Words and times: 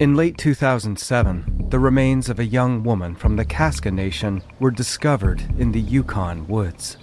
In 0.00 0.14
late 0.14 0.38
2007, 0.38 1.66
the 1.68 1.78
remains 1.78 2.30
of 2.30 2.38
a 2.38 2.44
young 2.46 2.82
woman 2.82 3.14
from 3.14 3.36
the 3.36 3.44
Kaska 3.44 3.90
Nation 3.90 4.42
were 4.58 4.70
discovered 4.70 5.42
in 5.58 5.72
the 5.72 5.80
Yukon 5.80 6.48
woods. 6.48 6.96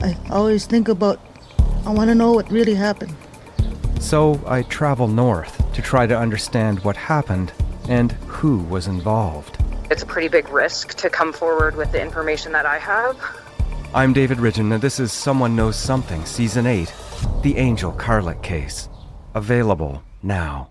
I 0.00 0.16
always 0.30 0.64
think 0.64 0.86
about, 0.86 1.18
I 1.84 1.90
want 1.90 2.10
to 2.10 2.14
know 2.14 2.30
what 2.30 2.48
really 2.48 2.76
happened. 2.76 3.12
So 3.98 4.40
I 4.46 4.62
travel 4.62 5.08
north 5.08 5.60
to 5.72 5.82
try 5.82 6.06
to 6.06 6.16
understand 6.16 6.78
what 6.84 6.96
happened 6.96 7.52
and 7.88 8.12
who 8.28 8.58
was 8.58 8.86
involved. 8.86 9.58
It's 9.90 10.04
a 10.04 10.06
pretty 10.06 10.28
big 10.28 10.48
risk 10.50 10.94
to 10.94 11.10
come 11.10 11.32
forward 11.32 11.74
with 11.74 11.90
the 11.90 12.00
information 12.00 12.52
that 12.52 12.66
I 12.66 12.78
have. 12.78 13.18
I'm 13.92 14.12
David 14.12 14.38
Ridgen, 14.38 14.72
and 14.72 14.80
this 14.80 15.00
is 15.00 15.12
Someone 15.12 15.56
Knows 15.56 15.74
Something, 15.74 16.24
Season 16.24 16.68
8 16.68 16.94
The 17.42 17.56
Angel 17.56 17.90
Carlick 17.90 18.44
Case. 18.44 18.88
Available 19.34 20.04
now. 20.22 20.70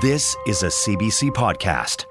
This 0.00 0.34
is 0.46 0.62
a 0.62 0.68
CBC 0.68 1.30
podcast. 1.30 2.06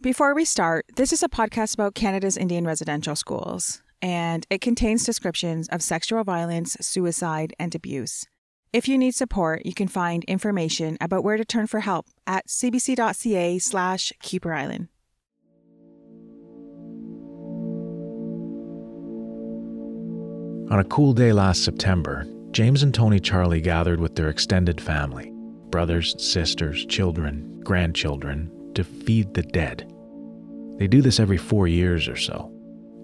Before 0.00 0.34
we 0.34 0.44
start, 0.44 0.84
this 0.96 1.12
is 1.14 1.22
a 1.22 1.28
podcast 1.28 1.74
about 1.74 1.94
Canada's 1.94 2.36
Indian 2.36 2.66
residential 2.66 3.16
schools, 3.16 3.82
and 4.02 4.46
it 4.50 4.60
contains 4.60 5.04
descriptions 5.04 5.66
of 5.68 5.82
sexual 5.82 6.22
violence, 6.24 6.76
suicide, 6.80 7.54
and 7.58 7.74
abuse. 7.74 8.26
If 8.70 8.86
you 8.86 8.98
need 8.98 9.14
support, 9.14 9.64
you 9.64 9.72
can 9.72 9.88
find 9.88 10.24
information 10.24 10.98
about 11.00 11.24
where 11.24 11.38
to 11.38 11.44
turn 11.44 11.66
for 11.66 11.80
help 11.80 12.06
at 12.26 12.46
cbc.ca 12.48 13.58
slash 13.58 14.12
Kuper 14.22 14.54
Island. 14.54 14.88
On 20.70 20.78
a 20.78 20.84
cool 20.84 21.14
day 21.14 21.32
last 21.32 21.64
September, 21.64 22.26
James 22.50 22.82
and 22.82 22.94
Tony 22.94 23.18
Charlie 23.18 23.62
gathered 23.62 24.00
with 24.00 24.14
their 24.16 24.28
extended 24.28 24.80
family 24.80 25.32
brothers, 25.70 26.14
sisters, 26.22 26.84
children, 26.86 27.60
grandchildren 27.64 28.50
to 28.74 28.84
feed 28.84 29.34
the 29.34 29.42
dead. 29.42 29.92
They 30.78 30.86
do 30.86 31.02
this 31.02 31.18
every 31.18 31.36
four 31.36 31.66
years 31.66 32.08
or 32.08 32.16
so. 32.16 32.52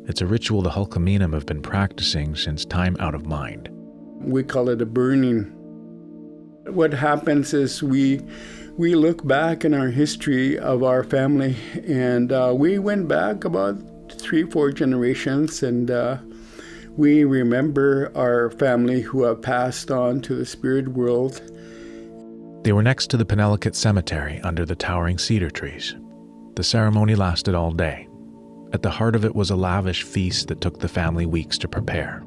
It's 0.07 0.21
a 0.21 0.27
ritual 0.27 0.63
the 0.63 0.71
Hul'qumi'num 0.71 1.33
have 1.33 1.47
been 1.47 1.63
practicing 1.63 2.37
since 2.37 2.65
time 2.65 2.97
out 3.01 3.15
of 3.15 3.27
mind. 3.27 3.69
We 4.21 4.43
call 4.43 4.69
it 4.69 4.83
a 4.83 4.87
burning. 4.87 5.51
What 6.67 6.93
happens 6.93 7.53
is 7.53 7.83
we 7.83 8.21
we 8.77 8.95
look 8.97 9.27
back 9.27 9.65
in 9.65 9.73
our 9.73 9.89
history 9.89 10.59
of 10.59 10.83
our 10.83 11.05
family, 11.05 11.57
and 11.87 12.33
uh, 12.33 12.53
we 12.57 12.79
went 12.79 13.07
back 13.07 13.45
about 13.45 13.77
three, 14.11 14.45
four 14.45 14.73
generations, 14.73 15.63
and 15.63 15.91
uh, 15.91 16.19
we 16.97 17.25
remember 17.25 18.13
our 18.17 18.51
family 18.51 19.01
who 19.01 19.23
have 19.23 19.43
passed 19.43 19.91
on 19.91 20.21
to 20.23 20.35
the 20.35 20.47
spirit 20.47 20.89
world. 20.89 21.41
They 22.65 22.73
were 22.73 22.83
next 22.83 23.11
to 23.11 23.19
the 23.19 23.27
Penelakut 23.27 23.75
Cemetery 23.75 24.41
under 24.43 24.65
the 24.65 24.75
towering 24.75 25.19
cedar 25.19 25.51
trees. 25.51 25.95
The 26.55 26.65
ceremony 26.65 27.15
lasted 27.15 27.55
all 27.55 27.73
day. 27.73 28.09
At 28.73 28.81
the 28.81 28.89
heart 28.89 29.15
of 29.15 29.23
it 29.27 29.35
was 29.35 29.51
a 29.51 29.57
lavish 29.57 30.03
feast 30.03 30.49
that 30.49 30.63
took 30.63 30.81
the 30.81 30.89
family 30.89 31.27
weeks 31.27 31.59
to 31.59 31.69
prepare. 31.69 32.25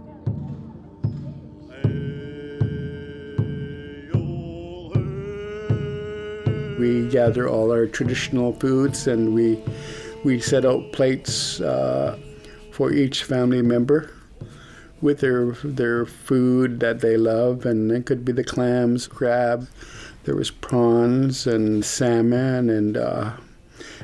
We 6.77 7.09
gather 7.09 7.49
all 7.49 7.71
our 7.71 7.87
traditional 7.87 8.53
foods 8.53 9.07
and 9.07 9.33
we 9.33 9.59
we 10.23 10.39
set 10.39 10.65
out 10.65 10.91
plates 10.91 11.59
uh, 11.61 12.15
for 12.71 12.91
each 12.91 13.23
family 13.23 13.63
member 13.63 14.13
with 15.01 15.19
their 15.19 15.53
their 15.63 16.05
food 16.05 16.79
that 16.79 17.01
they 17.01 17.17
love, 17.17 17.65
and 17.65 17.91
it 17.91 18.05
could 18.05 18.23
be 18.23 18.31
the 18.31 18.43
clams, 18.43 19.07
crab. 19.07 19.67
There 20.27 20.35
was 20.35 20.51
prawns 20.51 21.47
and 21.47 21.85
salmon, 21.85 22.69
and 22.69 22.97
uh, 22.97 23.31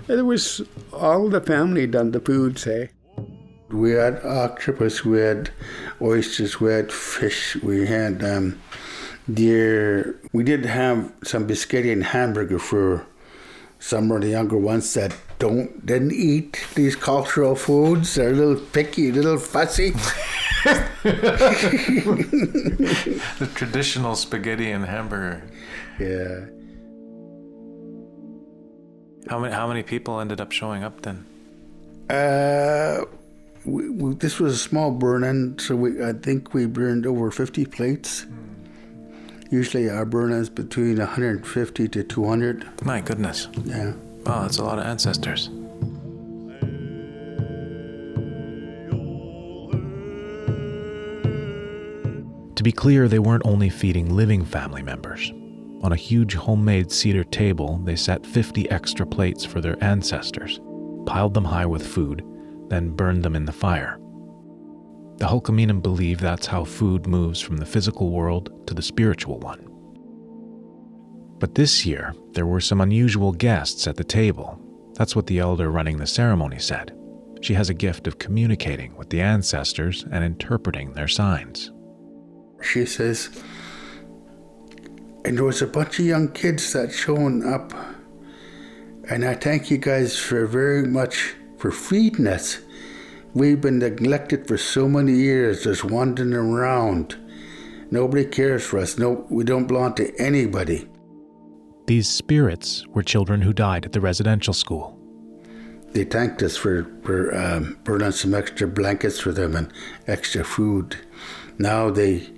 there 0.07 0.23
was 0.23 0.61
all 0.93 1.27
the 1.27 1.41
family 1.41 1.85
done 1.85 2.11
the 2.11 2.21
food. 2.21 2.57
Say, 2.57 2.91
we 3.69 3.91
had 3.91 4.23
octopus, 4.23 5.03
we 5.03 5.19
had 5.19 5.49
oysters, 6.01 6.61
we 6.61 6.71
had 6.71 6.93
fish, 6.93 7.57
we 7.57 7.87
had 7.87 8.23
um, 8.23 8.57
deer. 9.33 10.17
We 10.31 10.45
did 10.45 10.63
have 10.63 11.11
some 11.25 11.45
biscotti 11.45 11.91
and 11.91 12.05
hamburger 12.05 12.57
for 12.57 13.05
some 13.79 14.09
of 14.09 14.21
the 14.21 14.29
younger 14.29 14.57
ones 14.57 14.93
that 14.93 15.13
don't 15.43 15.85
didn't 15.85 16.13
eat 16.13 16.65
these 16.73 16.95
cultural 16.95 17.53
foods. 17.53 18.15
They're 18.15 18.31
a 18.31 18.33
little 18.33 18.55
picky, 18.55 19.09
a 19.09 19.11
little 19.11 19.37
fussy. 19.37 19.89
the 23.43 23.49
traditional 23.53 24.15
spaghetti 24.15 24.71
and 24.71 24.85
hamburger. 24.85 25.43
Yeah. 25.99 26.45
How 29.29 29.37
many 29.39 29.53
how 29.53 29.67
many 29.67 29.83
people 29.83 30.21
ended 30.21 30.39
up 30.39 30.53
showing 30.53 30.81
up 30.81 31.01
then? 31.01 31.25
Uh, 32.09 33.03
we, 33.65 33.89
we, 33.89 34.15
this 34.15 34.39
was 34.39 34.53
a 34.53 34.57
small 34.57 34.91
burn-in, 34.91 35.59
so 35.59 35.75
we 35.75 36.01
I 36.01 36.13
think 36.13 36.53
we 36.53 36.67
burned 36.67 37.05
over 37.05 37.31
fifty 37.31 37.65
plates. 37.65 38.25
Usually 39.51 39.89
our 39.89 40.05
burn 40.05 40.31
is 40.31 40.49
between 40.49 40.97
150 40.97 41.87
to 41.89 42.03
200. 42.03 42.83
My 42.83 43.01
goodness. 43.01 43.49
Yeah. 43.65 43.93
Wow, 44.25 44.41
that's 44.43 44.57
a 44.57 44.63
lot 44.63 44.79
of 44.79 44.85
ancestors. 44.85 45.49
To 52.55 52.63
be 52.63 52.71
clear, 52.71 53.09
they 53.09 53.19
weren't 53.19 53.45
only 53.45 53.69
feeding 53.69 54.15
living 54.15 54.45
family 54.45 54.81
members. 54.81 55.33
On 55.81 55.91
a 55.91 55.97
huge 55.97 56.35
homemade 56.35 56.93
cedar 56.93 57.25
table, 57.25 57.81
they 57.83 57.97
set 57.97 58.25
50 58.25 58.69
extra 58.71 59.05
plates 59.05 59.43
for 59.43 59.59
their 59.59 59.83
ancestors, 59.83 60.61
piled 61.05 61.33
them 61.33 61.43
high 61.43 61.65
with 61.65 61.85
food, 61.85 62.23
then 62.69 62.91
burned 62.91 63.23
them 63.23 63.35
in 63.35 63.43
the 63.43 63.51
fire. 63.51 63.99
The 65.17 65.25
Hul'qumi'num 65.25 65.81
believe 65.81 66.21
that's 66.21 66.47
how 66.47 66.63
food 66.63 67.05
moves 67.05 67.41
from 67.41 67.57
the 67.57 67.65
physical 67.65 68.11
world 68.11 68.65
to 68.67 68.73
the 68.73 68.81
spiritual 68.81 69.39
one. 69.39 69.72
But 71.43 71.55
this 71.55 71.85
year, 71.85 72.15
there 72.31 72.45
were 72.45 72.61
some 72.61 72.79
unusual 72.79 73.33
guests 73.33 73.85
at 73.85 73.97
the 73.97 74.03
table. 74.05 74.57
That's 74.93 75.13
what 75.13 75.27
the 75.27 75.39
elder 75.39 75.69
running 75.69 75.97
the 75.97 76.07
ceremony 76.07 76.57
said. 76.57 76.97
She 77.41 77.53
has 77.53 77.69
a 77.69 77.73
gift 77.73 78.07
of 78.07 78.17
communicating 78.17 78.95
with 78.95 79.09
the 79.09 79.19
ancestors 79.19 80.05
and 80.09 80.23
interpreting 80.23 80.93
their 80.93 81.09
signs. 81.09 81.69
She 82.61 82.85
says, 82.85 83.43
and 85.25 85.37
there 85.37 85.43
was 85.43 85.61
a 85.61 85.67
bunch 85.67 85.99
of 85.99 86.05
young 86.05 86.31
kids 86.31 86.71
that 86.71 86.93
shown 86.93 87.45
up. 87.45 87.73
And 89.09 89.25
I 89.25 89.33
thank 89.33 89.69
you 89.69 89.77
guys 89.77 90.17
for 90.17 90.45
very 90.45 90.87
much 90.87 91.35
for 91.57 91.71
feeding 91.71 92.27
us. 92.27 92.59
We've 93.33 93.59
been 93.59 93.79
neglected 93.79 94.47
for 94.47 94.57
so 94.57 94.87
many 94.87 95.11
years, 95.11 95.65
just 95.65 95.83
wandering 95.83 96.31
around. 96.31 97.17
Nobody 97.91 98.23
cares 98.23 98.65
for 98.65 98.79
us. 98.79 98.97
No, 98.97 99.27
we 99.29 99.43
don't 99.43 99.67
belong 99.67 99.95
to 99.95 100.15
anybody. 100.17 100.87
These 101.85 102.07
spirits 102.07 102.85
were 102.87 103.03
children 103.03 103.41
who 103.41 103.53
died 103.53 103.85
at 103.85 103.91
the 103.91 104.01
residential 104.01 104.53
school. 104.53 104.97
They 105.91 106.05
thanked 106.05 106.41
us 106.41 106.57
for, 106.57 106.87
for 107.03 107.35
um, 107.35 107.77
burning 107.83 108.11
some 108.11 108.33
extra 108.33 108.67
blankets 108.67 109.19
for 109.19 109.31
them 109.31 109.55
and 109.55 109.71
extra 110.07 110.43
food. 110.43 110.97
Now 111.57 111.89
they 111.89 112.29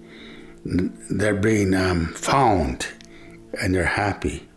they're 0.65 1.35
being 1.35 1.75
um, 1.75 2.07
found 2.07 2.87
and 3.61 3.73
they're 3.73 3.85
happy. 3.85 4.47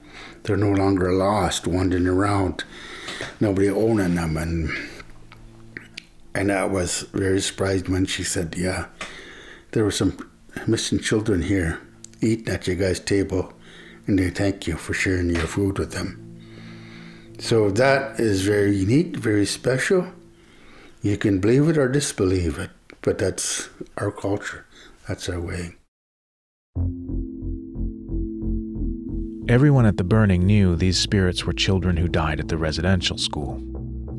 They're 0.42 0.56
no 0.56 0.70
longer 0.70 1.12
lost, 1.12 1.66
wandering 1.66 2.06
around, 2.06 2.64
nobody 3.40 3.68
owning 3.68 4.14
them. 4.14 4.36
And 4.36 4.70
and 6.34 6.50
I 6.50 6.64
was 6.64 7.02
very 7.12 7.40
surprised 7.40 7.88
when 7.88 8.06
she 8.06 8.22
said, 8.22 8.54
"Yeah, 8.56 8.86
there 9.72 9.84
were 9.84 9.90
some 9.90 10.16
missing 10.66 10.98
children 10.98 11.42
here 11.42 11.80
eating 12.20 12.48
at 12.48 12.66
your 12.66 12.76
guys' 12.76 13.00
table, 13.00 13.52
and 14.08 14.18
they 14.18 14.30
thank 14.30 14.66
you 14.66 14.74
for 14.76 14.94
sharing 14.94 15.30
your 15.30 15.46
food 15.46 15.78
with 15.78 15.92
them." 15.92 16.18
So 17.38 17.70
that 17.70 18.18
is 18.18 18.42
very 18.42 18.76
unique, 18.76 19.16
very 19.16 19.46
special. 19.46 20.08
You 21.02 21.16
can 21.16 21.38
believe 21.38 21.68
it 21.68 21.78
or 21.78 21.86
disbelieve 21.86 22.58
it, 22.58 22.70
but 23.02 23.18
that's 23.18 23.68
our 23.96 24.10
culture. 24.10 24.64
That's 25.06 25.28
our 25.28 25.40
way. 25.40 25.76
Everyone 29.48 29.86
at 29.86 29.96
the 29.96 30.04
burning 30.04 30.44
knew 30.44 30.74
these 30.74 30.98
spirits 30.98 31.46
were 31.46 31.54
children 31.54 31.96
who 31.96 32.08
died 32.08 32.40
at 32.40 32.48
the 32.48 32.58
residential 32.58 33.16
school, 33.16 33.54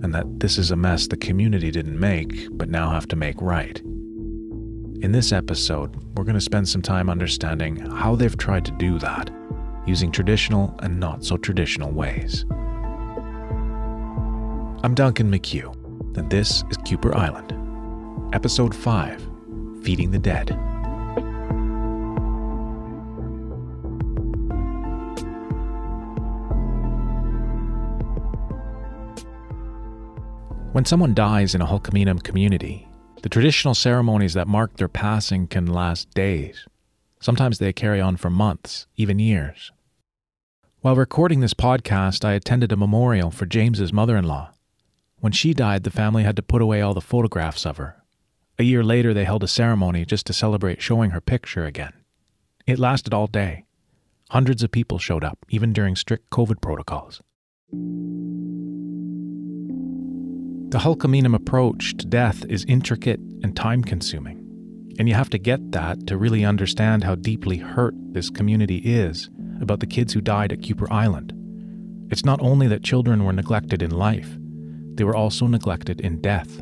and 0.01 0.13
that 0.15 0.39
this 0.39 0.57
is 0.57 0.71
a 0.71 0.75
mess 0.75 1.07
the 1.07 1.18
community 1.18 1.69
didn't 1.69 2.00
make, 2.00 2.47
but 2.53 2.69
now 2.69 2.89
have 2.89 3.07
to 3.09 3.15
make 3.15 3.39
right. 3.41 3.80
In 5.01 5.12
this 5.12 5.31
episode, 5.31 5.95
we're 6.15 6.24
going 6.24 6.33
to 6.33 6.41
spend 6.41 6.68
some 6.68 6.81
time 6.81 7.09
understanding 7.09 7.75
how 7.75 8.15
they've 8.15 8.38
tried 8.38 8.65
to 8.65 8.71
do 8.71 8.97
that, 9.00 9.30
using 9.89 10.12
traditional 10.12 10.75
and 10.83 11.00
not 11.00 11.25
so 11.25 11.36
traditional 11.36 11.91
ways. 11.91 12.45
I'm 14.83 14.94
Duncan 14.94 15.31
McHugh, 15.31 15.74
and 16.15 16.30
this 16.30 16.63
is 16.69 16.77
Kuper 16.77 17.15
Island, 17.15 17.56
Episode 18.33 18.75
5 18.75 19.27
Feeding 19.83 20.12
the 20.12 20.19
Dead. 20.19 20.51
When 30.71 30.86
someone 30.86 31.15
dies 31.15 31.56
in 31.56 31.62
a 31.62 31.65
Hul'qumi'num 31.65 32.21
community, 32.21 32.88
the 33.24 33.30
traditional 33.30 33.74
ceremonies 33.74 34.36
that 34.36 34.47
mark 34.47 34.77
their 34.77 34.88
passing 34.88 35.47
can 35.47 35.65
last 35.65 36.12
days. 36.12 36.68
Sometimes 37.19 37.57
they 37.57 37.74
carry 37.74 38.00
on 38.00 38.18
for 38.18 38.30
months, 38.30 38.86
even 38.95 39.18
years. 39.18 39.71
While 40.81 40.95
recording 40.95 41.41
this 41.41 41.53
podcast, 41.53 42.23
I 42.23 42.31
attended 42.31 42.71
a 42.71 42.77
memorial 42.77 43.31
for 43.31 43.45
James's 43.45 43.91
mother-in-law. 43.91 44.53
When 45.19 45.33
she 45.33 45.53
died, 45.53 45.83
the 45.83 45.91
family 45.91 46.23
had 46.23 46.37
to 46.37 46.41
put 46.41 46.61
away 46.61 46.79
all 46.79 46.93
the 46.93 47.01
photographs 47.01 47.65
of 47.65 47.75
her. 47.75 48.01
A 48.57 48.63
year 48.63 48.81
later, 48.81 49.13
they 49.13 49.25
held 49.25 49.43
a 49.43 49.47
ceremony 49.49 50.05
just 50.05 50.25
to 50.27 50.33
celebrate 50.33 50.81
showing 50.81 51.09
her 51.09 51.19
picture 51.19 51.65
again. 51.65 51.91
It 52.65 52.79
lasted 52.79 53.13
all 53.13 53.27
day. 53.27 53.65
Hundreds 54.29 54.63
of 54.63 54.71
people 54.71 54.99
showed 54.99 55.21
up, 55.21 55.45
even 55.49 55.73
during 55.73 55.97
strict 55.97 56.29
COVID 56.29 56.61
protocols. 56.61 57.21
The 60.71 60.79
Hul'qumi'num 60.79 61.35
approach 61.35 61.97
to 61.97 62.05
death 62.05 62.45
is 62.45 62.63
intricate 62.69 63.19
and 63.43 63.53
time 63.53 63.83
consuming. 63.83 64.45
And 64.97 65.09
you 65.09 65.15
have 65.15 65.29
to 65.31 65.37
get 65.37 65.73
that 65.73 66.07
to 66.07 66.15
really 66.15 66.45
understand 66.45 67.03
how 67.03 67.15
deeply 67.15 67.57
hurt 67.57 67.95
this 68.13 68.29
community 68.29 68.77
is 68.77 69.29
about 69.61 69.79
the 69.79 69.88
kids 69.88 70.13
who 70.13 70.21
died 70.21 70.51
at 70.51 70.61
Kuper 70.61 70.89
Island. 70.91 71.33
It's 72.11 72.25
not 72.25 72.41
only 72.41 72.67
that 72.67 72.83
children 72.83 73.23
were 73.23 73.33
neglected 73.33 73.81
in 73.81 73.91
life, 73.91 74.38
they 74.95 75.03
were 75.03 75.15
also 75.15 75.47
neglected 75.47 76.01
in 76.01 76.21
death. 76.21 76.61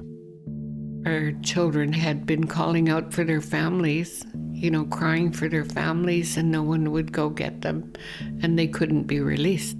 Our 1.05 1.31
children 1.41 1.93
had 1.93 2.25
been 2.25 2.47
calling 2.47 2.89
out 2.89 3.13
for 3.13 3.23
their 3.23 3.41
families, 3.41 4.25
you 4.51 4.69
know, 4.69 4.85
crying 4.85 5.31
for 5.31 5.47
their 5.47 5.63
families, 5.63 6.35
and 6.35 6.51
no 6.51 6.63
one 6.63 6.91
would 6.91 7.11
go 7.11 7.29
get 7.29 7.61
them, 7.61 7.93
and 8.41 8.59
they 8.59 8.67
couldn't 8.67 9.03
be 9.03 9.21
released. 9.21 9.77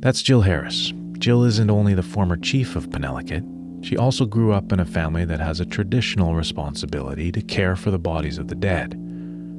That's 0.00 0.22
Jill 0.22 0.42
Harris, 0.42 0.92
Jill 1.18 1.44
isn't 1.44 1.70
only 1.70 1.94
the 1.94 2.02
former 2.02 2.36
chief 2.36 2.76
of 2.76 2.90
Penelakut, 2.90 3.44
she 3.86 3.96
also 3.96 4.24
grew 4.26 4.52
up 4.52 4.72
in 4.72 4.80
a 4.80 4.84
family 4.84 5.24
that 5.24 5.40
has 5.40 5.60
a 5.60 5.64
traditional 5.64 6.34
responsibility 6.34 7.30
to 7.30 7.40
care 7.40 7.76
for 7.76 7.90
the 7.90 7.98
bodies 7.98 8.38
of 8.38 8.48
the 8.48 8.54
dead. 8.54 8.96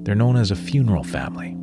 They're 0.04 0.16
known 0.16 0.36
as 0.36 0.52
a 0.52 0.56
funeral 0.56 1.04
family, 1.04 1.56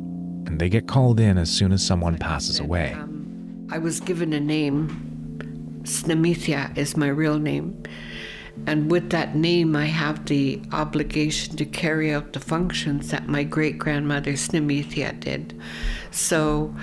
and 0.45 0.59
they 0.59 0.69
get 0.69 0.87
called 0.87 1.19
in 1.19 1.37
as 1.37 1.49
soon 1.49 1.71
as 1.71 1.85
someone 1.85 2.17
passes 2.17 2.59
away. 2.59 2.93
Um, 2.93 3.67
I 3.71 3.77
was 3.77 3.99
given 3.99 4.33
a 4.33 4.39
name. 4.39 5.81
Snamithia 5.83 6.75
is 6.77 6.95
my 6.95 7.07
real 7.07 7.39
name. 7.39 7.83
And 8.67 8.89
with 8.89 9.09
that 9.09 9.35
name, 9.35 9.75
I 9.75 9.85
have 9.85 10.25
the 10.25 10.61
obligation 10.71 11.57
to 11.57 11.65
carry 11.65 12.13
out 12.13 12.33
the 12.33 12.39
functions 12.39 13.11
that 13.11 13.27
my 13.27 13.43
great 13.43 13.77
grandmother 13.77 14.33
Snamithia 14.33 15.19
did. 15.19 15.59
So, 16.11 16.73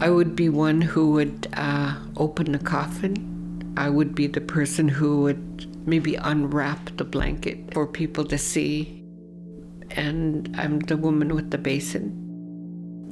I 0.00 0.10
would 0.10 0.36
be 0.36 0.48
one 0.48 0.80
who 0.80 1.12
would 1.12 1.48
uh, 1.54 1.96
open 2.16 2.52
the 2.52 2.58
coffin. 2.58 3.72
I 3.76 3.88
would 3.88 4.14
be 4.14 4.26
the 4.26 4.40
person 4.40 4.88
who 4.88 5.22
would 5.22 5.86
maybe 5.86 6.16
unwrap 6.16 6.96
the 6.96 7.04
blanket 7.04 7.72
for 7.72 7.86
people 7.86 8.24
to 8.24 8.36
see. 8.36 9.04
And 9.92 10.54
I'm 10.58 10.80
the 10.80 10.96
woman 10.96 11.34
with 11.34 11.50
the 11.50 11.58
basin. 11.58 12.21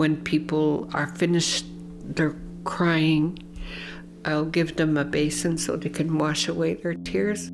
When 0.01 0.17
people 0.17 0.89
are 0.95 1.09
finished, 1.09 1.67
they're 2.03 2.35
crying. 2.65 3.39
I'll 4.25 4.47
give 4.47 4.77
them 4.77 4.97
a 4.97 5.05
basin 5.05 5.59
so 5.59 5.77
they 5.77 5.91
can 5.91 6.17
wash 6.17 6.49
away 6.49 6.73
their 6.73 6.95
tears. 6.95 7.51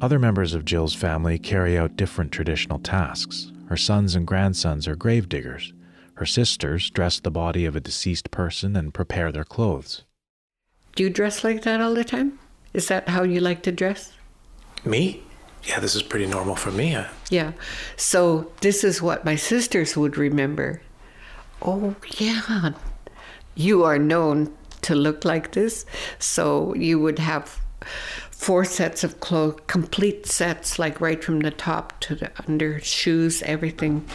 Other 0.00 0.18
members 0.18 0.54
of 0.54 0.64
Jill's 0.64 0.94
family 0.94 1.38
carry 1.38 1.76
out 1.76 1.96
different 1.96 2.32
traditional 2.32 2.78
tasks. 2.78 3.52
Her 3.68 3.76
sons 3.76 4.14
and 4.14 4.26
grandsons 4.26 4.88
are 4.88 4.96
grave 4.96 5.28
diggers. 5.28 5.74
Her 6.14 6.24
sisters 6.24 6.88
dress 6.88 7.20
the 7.20 7.30
body 7.30 7.66
of 7.66 7.76
a 7.76 7.80
deceased 7.80 8.30
person 8.30 8.74
and 8.74 8.94
prepare 8.94 9.30
their 9.30 9.44
clothes. 9.44 10.04
Do 10.96 11.02
you 11.02 11.10
dress 11.10 11.44
like 11.44 11.64
that 11.64 11.82
all 11.82 11.92
the 11.92 12.02
time? 12.02 12.38
Is 12.72 12.88
that 12.88 13.10
how 13.10 13.24
you 13.24 13.40
like 13.40 13.62
to 13.64 13.72
dress? 13.72 14.14
Me? 14.86 15.22
Yeah, 15.64 15.78
this 15.78 15.94
is 15.94 16.02
pretty 16.02 16.26
normal 16.26 16.56
for 16.56 16.70
me. 16.70 16.96
Yeah. 17.30 17.52
So 17.96 18.50
this 18.60 18.82
is 18.82 19.02
what 19.02 19.24
my 19.24 19.36
sisters 19.36 19.96
would 19.96 20.16
remember. 20.16 20.80
Oh, 21.62 21.94
yeah. 22.18 22.72
You 23.54 23.84
are 23.84 23.98
known 23.98 24.54
to 24.82 24.94
look 24.94 25.24
like 25.24 25.52
this. 25.52 25.84
So 26.18 26.74
you 26.74 26.98
would 26.98 27.18
have 27.18 27.60
four 28.30 28.64
sets 28.64 29.04
of 29.04 29.20
clothes, 29.20 29.60
complete 29.66 30.26
sets, 30.26 30.78
like 30.78 31.00
right 31.00 31.22
from 31.22 31.40
the 31.40 31.50
top 31.50 32.00
to 32.00 32.14
the 32.14 32.30
under, 32.48 32.80
shoes, 32.80 33.42
everything. 33.42 34.06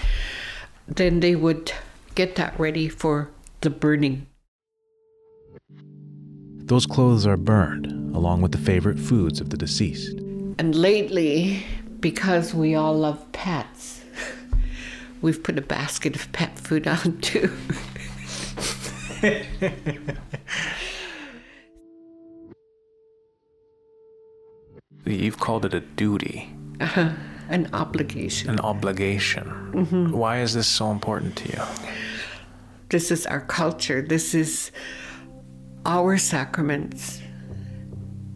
Then 0.88 1.20
they 1.20 1.36
would 1.36 1.72
get 2.16 2.36
that 2.36 2.60
ready 2.60 2.90
for 2.90 3.30
the 3.62 3.70
burning. 3.70 4.26
Those 6.58 6.88
clothes 6.88 7.28
are 7.28 7.38
burned, 7.38 8.16
along 8.16 8.42
with 8.42 8.52
the 8.52 8.58
favorite 8.58 8.98
foods 8.98 9.40
of 9.40 9.52
the 9.52 9.58
deceased. 9.58 10.20
And 10.58 10.74
lately, 10.74 11.66
because 12.00 12.54
we 12.54 12.76
all 12.76 12.94
love 12.94 13.32
pets, 13.34 14.04
we've 15.22 15.44
put 15.44 15.58
a 15.58 15.62
basket 15.62 16.16
of 16.16 16.32
pet 16.32 16.58
food 16.58 16.88
on 16.96 17.20
too. 17.20 17.52
You've 25.06 25.40
called 25.40 25.66
it 25.66 25.74
a 25.74 25.82
duty. 25.82 26.50
Uh-huh. 26.80 27.12
An 27.50 27.70
obligation. 27.74 28.50
An 28.50 28.60
obligation. 28.60 29.46
Mm-hmm. 29.74 30.12
Why 30.12 30.42
is 30.42 30.56
this 30.56 30.68
so 30.68 30.90
important 30.90 31.36
to 31.38 31.50
you? 31.50 31.62
This 32.90 33.12
is 33.12 33.28
our 33.28 33.42
culture. 33.42 34.02
This 34.02 34.34
is 34.34 34.72
our 35.86 36.18
sacraments. 36.18 37.22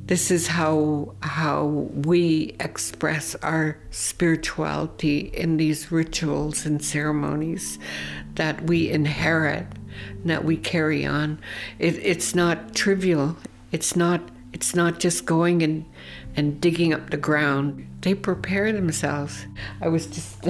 This 0.10 0.32
is 0.32 0.48
how 0.48 1.14
how 1.22 1.66
we 1.94 2.56
express 2.60 3.36
our 3.44 3.78
spirituality 3.92 5.20
in 5.20 5.58
these 5.58 5.92
rituals 5.92 6.66
and 6.66 6.84
ceremonies 6.84 7.78
that 8.34 8.64
we 8.64 8.90
inherit, 8.90 9.68
that 10.26 10.44
we 10.44 10.58
carry 10.58 11.06
on. 11.06 11.40
It, 11.78 11.94
it's 12.04 12.34
not 12.34 12.74
trivial. 12.74 13.38
It's 13.72 13.96
not 13.96 14.22
it's 14.52 14.74
not 14.74 15.00
just 15.00 15.28
going 15.28 15.62
and 15.62 15.86
and 16.36 16.60
digging 16.60 16.92
up 16.92 17.12
the 17.12 17.18
ground. 17.18 17.88
They 18.02 18.16
prepare 18.16 18.72
themselves. 18.72 19.46
I 19.80 19.90
was 19.90 20.08
just 20.08 20.44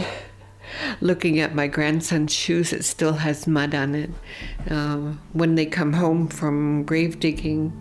looking 1.02 1.42
at 1.42 1.54
my 1.54 1.68
grandson's 1.68 2.33
shoes, 2.33 2.72
it 2.72 2.86
still 2.86 3.16
has 3.16 3.45
mud 3.45 3.76
on 3.76 3.94
it. 3.94 4.12
Uh, 4.69 5.16
when 5.33 5.56
they 5.56 5.66
come 5.66 5.92
home 5.92 6.30
from 6.30 6.86
grave 6.86 7.19
digging, 7.19 7.74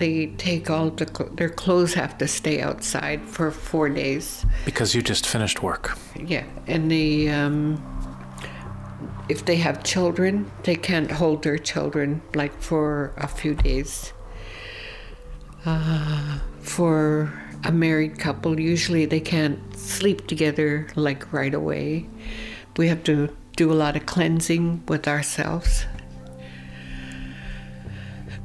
they 0.00 0.26
take 0.38 0.70
all 0.70 0.90
the 0.90 1.06
their 1.34 1.50
clothes 1.50 1.94
have 1.94 2.16
to 2.18 2.26
stay 2.26 2.60
outside 2.60 3.20
for 3.28 3.52
four 3.52 3.88
days. 3.90 4.44
Because 4.64 4.94
you 4.94 5.02
just 5.02 5.26
finished 5.28 5.62
work. 5.62 5.96
Yeah, 6.16 6.44
and 6.66 6.90
they. 6.90 7.28
Um, 7.28 7.78
if 9.28 9.44
they 9.44 9.56
have 9.56 9.84
children, 9.84 10.50
they 10.64 10.74
can't 10.74 11.12
hold 11.12 11.44
their 11.44 11.58
children 11.58 12.20
like 12.34 12.52
for 12.60 13.12
a 13.16 13.28
few 13.28 13.54
days. 13.54 14.12
Uh, 15.64 16.40
for 16.62 17.32
a 17.62 17.70
married 17.70 18.18
couple, 18.18 18.58
usually 18.58 19.06
they 19.06 19.20
can't 19.20 19.60
sleep 19.76 20.26
together 20.26 20.88
like 20.96 21.32
right 21.32 21.54
away. 21.54 22.08
We 22.76 22.88
have 22.88 23.04
to 23.04 23.28
do 23.54 23.70
a 23.70 23.76
lot 23.84 23.94
of 23.94 24.06
cleansing 24.06 24.82
with 24.88 25.06
ourselves. 25.06 25.84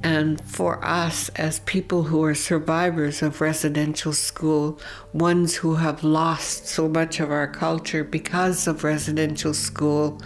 And 0.06 0.40
for 0.40 0.86
us, 0.86 1.30
as 1.30 1.62
people 1.62 2.04
who 2.04 2.24
are 2.26 2.36
survivors 2.36 3.24
of 3.24 3.42
residential 3.42 4.14
school, 4.14 4.80
ones 5.14 5.56
who 5.56 5.74
have 5.74 6.04
lost 6.04 6.68
so 6.68 6.88
much 6.88 7.20
of 7.20 7.32
our 7.32 7.48
culture 7.48 8.04
because 8.04 8.68
of 8.68 8.84
residential 8.84 9.56
school, 9.56 10.22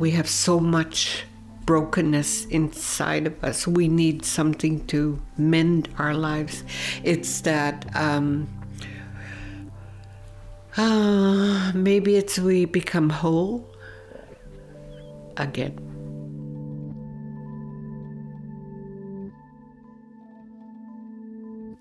we 0.00 0.10
have 0.10 0.28
so 0.28 0.58
much 0.58 1.26
brokenness 1.64 2.46
inside 2.46 3.28
of 3.28 3.44
us. 3.44 3.68
We 3.68 3.86
need 3.86 4.24
something 4.24 4.84
to 4.88 5.22
mend 5.38 5.88
our 5.96 6.12
lives. 6.12 6.64
It's 7.04 7.42
that 7.42 7.88
um, 7.94 8.48
uh, 10.76 11.70
maybe 11.72 12.16
it's 12.16 12.36
we 12.36 12.64
become 12.64 13.10
whole 13.10 13.64
again. 15.36 15.99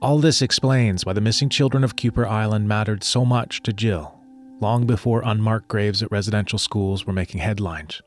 All 0.01 0.20
this 0.20 0.41
explains 0.41 1.06
why 1.06 1.12
the 1.12 1.20
missing 1.20 1.50
children 1.50 1.84
of 1.84 1.98
Kuper 1.98 2.25
Island 2.25 2.70
mattered 2.70 3.03
so 3.03 3.25
much 3.25 3.62
to 3.63 3.74
Jill, 3.74 4.18
long 4.62 4.86
before 4.86 5.22
unmarked 5.25 5.68
graves 5.68 6.01
at 6.01 6.10
residential 6.10 6.58
schools 6.58 7.06
were 7.06 7.12
making 7.12 7.41
headlines. 7.41 8.01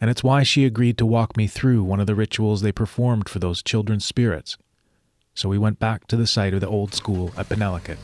And 0.00 0.08
it's 0.08 0.24
why 0.24 0.44
she 0.44 0.64
agreed 0.64 0.96
to 0.96 1.04
walk 1.04 1.36
me 1.36 1.46
through 1.46 1.82
one 1.82 2.00
of 2.00 2.06
the 2.06 2.14
rituals 2.14 2.62
they 2.62 2.72
performed 2.72 3.28
for 3.28 3.38
those 3.38 3.62
children's 3.62 4.06
spirits. 4.06 4.56
So 5.34 5.50
we 5.50 5.58
went 5.58 5.78
back 5.78 6.06
to 6.06 6.16
the 6.16 6.26
site 6.26 6.54
of 6.54 6.62
the 6.62 6.68
old 6.68 6.94
school 6.94 7.34
at 7.36 7.50
Penelakut. 7.50 7.98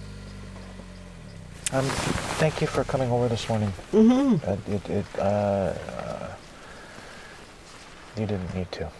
Um, 1.72 1.86
thank 2.36 2.60
you 2.60 2.66
for 2.66 2.84
coming 2.84 3.10
over 3.10 3.28
this 3.28 3.48
morning. 3.48 3.72
Mm-hmm. 3.92 4.46
Uh, 4.46 4.74
it, 4.74 4.90
it, 4.90 5.06
uh, 5.18 5.22
uh, 5.22 6.34
you 8.18 8.26
didn't 8.26 8.54
need 8.54 8.70
to. 8.72 8.90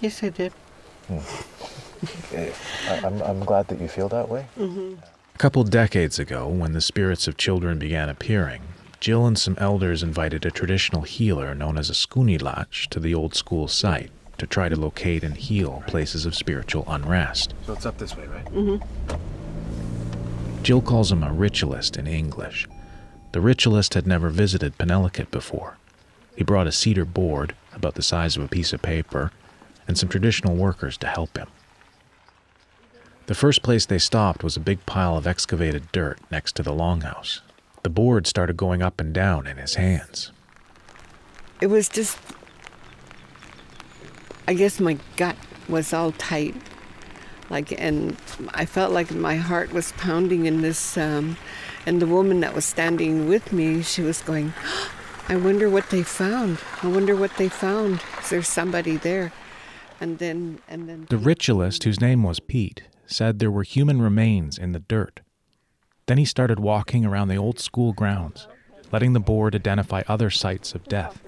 Yes, 0.00 0.22
I 0.22 0.30
did. 0.30 0.54
I, 1.10 2.52
I'm, 3.04 3.22
I'm 3.22 3.44
glad 3.44 3.68
that 3.68 3.80
you 3.80 3.88
feel 3.88 4.08
that 4.08 4.28
way. 4.28 4.46
A 5.34 5.38
couple 5.38 5.64
decades 5.64 6.18
ago, 6.18 6.48
when 6.48 6.72
the 6.72 6.80
spirits 6.80 7.26
of 7.26 7.36
children 7.36 7.78
began 7.78 8.08
appearing, 8.08 8.62
Jill 9.00 9.26
and 9.26 9.38
some 9.38 9.56
elders 9.58 10.02
invited 10.02 10.46
a 10.46 10.50
traditional 10.50 11.02
healer 11.02 11.54
known 11.54 11.76
as 11.76 11.90
a 11.90 11.94
Skoonilach 11.94 12.86
to 12.88 13.00
the 13.00 13.14
old 13.14 13.34
school 13.34 13.66
site 13.66 14.10
to 14.38 14.46
try 14.46 14.68
to 14.68 14.76
locate 14.76 15.24
and 15.24 15.36
heal 15.36 15.82
places 15.86 16.24
of 16.26 16.34
spiritual 16.34 16.84
unrest. 16.86 17.54
So 17.66 17.72
it's 17.72 17.86
up 17.86 17.98
this 17.98 18.16
way, 18.16 18.26
right? 18.26 18.44
Mm-hmm. 18.46 18.78
Jill 20.62 20.80
calls 20.80 21.10
him 21.10 21.24
a 21.24 21.32
ritualist 21.32 21.96
in 21.96 22.06
English. 22.06 22.68
The 23.32 23.40
ritualist 23.40 23.94
had 23.94 24.06
never 24.06 24.28
visited 24.28 24.78
Penelakut 24.78 25.30
before. 25.30 25.78
He 26.36 26.44
brought 26.44 26.66
a 26.66 26.72
cedar 26.72 27.04
board, 27.04 27.54
about 27.72 27.94
the 27.94 28.02
size 28.02 28.36
of 28.36 28.44
a 28.44 28.48
piece 28.48 28.72
of 28.72 28.82
paper, 28.82 29.32
and 29.86 29.98
some 29.98 30.08
traditional 30.08 30.56
workers 30.56 30.96
to 30.98 31.06
help 31.06 31.36
him. 31.36 31.48
The 33.26 33.34
first 33.34 33.62
place 33.62 33.86
they 33.86 33.98
stopped 33.98 34.42
was 34.42 34.56
a 34.56 34.60
big 34.60 34.84
pile 34.84 35.16
of 35.16 35.26
excavated 35.26 35.90
dirt 35.92 36.18
next 36.30 36.56
to 36.56 36.62
the 36.62 36.72
longhouse. 36.72 37.40
The 37.82 37.90
board 37.90 38.26
started 38.26 38.56
going 38.56 38.82
up 38.82 39.00
and 39.00 39.12
down 39.12 39.46
in 39.46 39.56
his 39.56 39.74
hands. 39.74 40.32
It 41.60 41.68
was 41.68 41.88
just, 41.88 42.18
I 44.48 44.54
guess 44.54 44.80
my 44.80 44.98
gut 45.16 45.36
was 45.68 45.92
all 45.92 46.12
tight. 46.12 46.54
Like, 47.50 47.72
and 47.80 48.16
I 48.54 48.64
felt 48.64 48.92
like 48.92 49.12
my 49.12 49.36
heart 49.36 49.72
was 49.72 49.92
pounding 49.92 50.46
in 50.46 50.62
this. 50.62 50.96
Um, 50.96 51.36
and 51.86 52.00
the 52.00 52.06
woman 52.06 52.40
that 52.40 52.54
was 52.54 52.64
standing 52.64 53.28
with 53.28 53.52
me, 53.52 53.82
she 53.82 54.02
was 54.02 54.22
going, 54.22 54.52
I 55.28 55.36
wonder 55.36 55.70
what 55.70 55.90
they 55.90 56.02
found. 56.02 56.58
I 56.82 56.88
wonder 56.88 57.14
what 57.14 57.36
they 57.36 57.48
found. 57.48 58.02
Is 58.20 58.30
there 58.30 58.42
somebody 58.42 58.96
there? 58.96 59.32
And 60.02 60.18
then, 60.18 60.58
and 60.66 60.88
then. 60.88 61.06
The 61.08 61.16
ritualist, 61.16 61.84
whose 61.84 62.00
name 62.00 62.24
was 62.24 62.40
Pete, 62.40 62.82
said 63.06 63.38
there 63.38 63.52
were 63.52 63.62
human 63.62 64.02
remains 64.02 64.58
in 64.58 64.72
the 64.72 64.80
dirt. 64.80 65.20
Then 66.06 66.18
he 66.18 66.24
started 66.24 66.58
walking 66.58 67.06
around 67.06 67.28
the 67.28 67.36
old 67.36 67.60
school 67.60 67.92
grounds, 67.92 68.48
letting 68.90 69.12
the 69.12 69.20
board 69.20 69.54
identify 69.54 70.02
other 70.08 70.28
sites 70.28 70.74
of 70.74 70.88
death. 70.88 71.22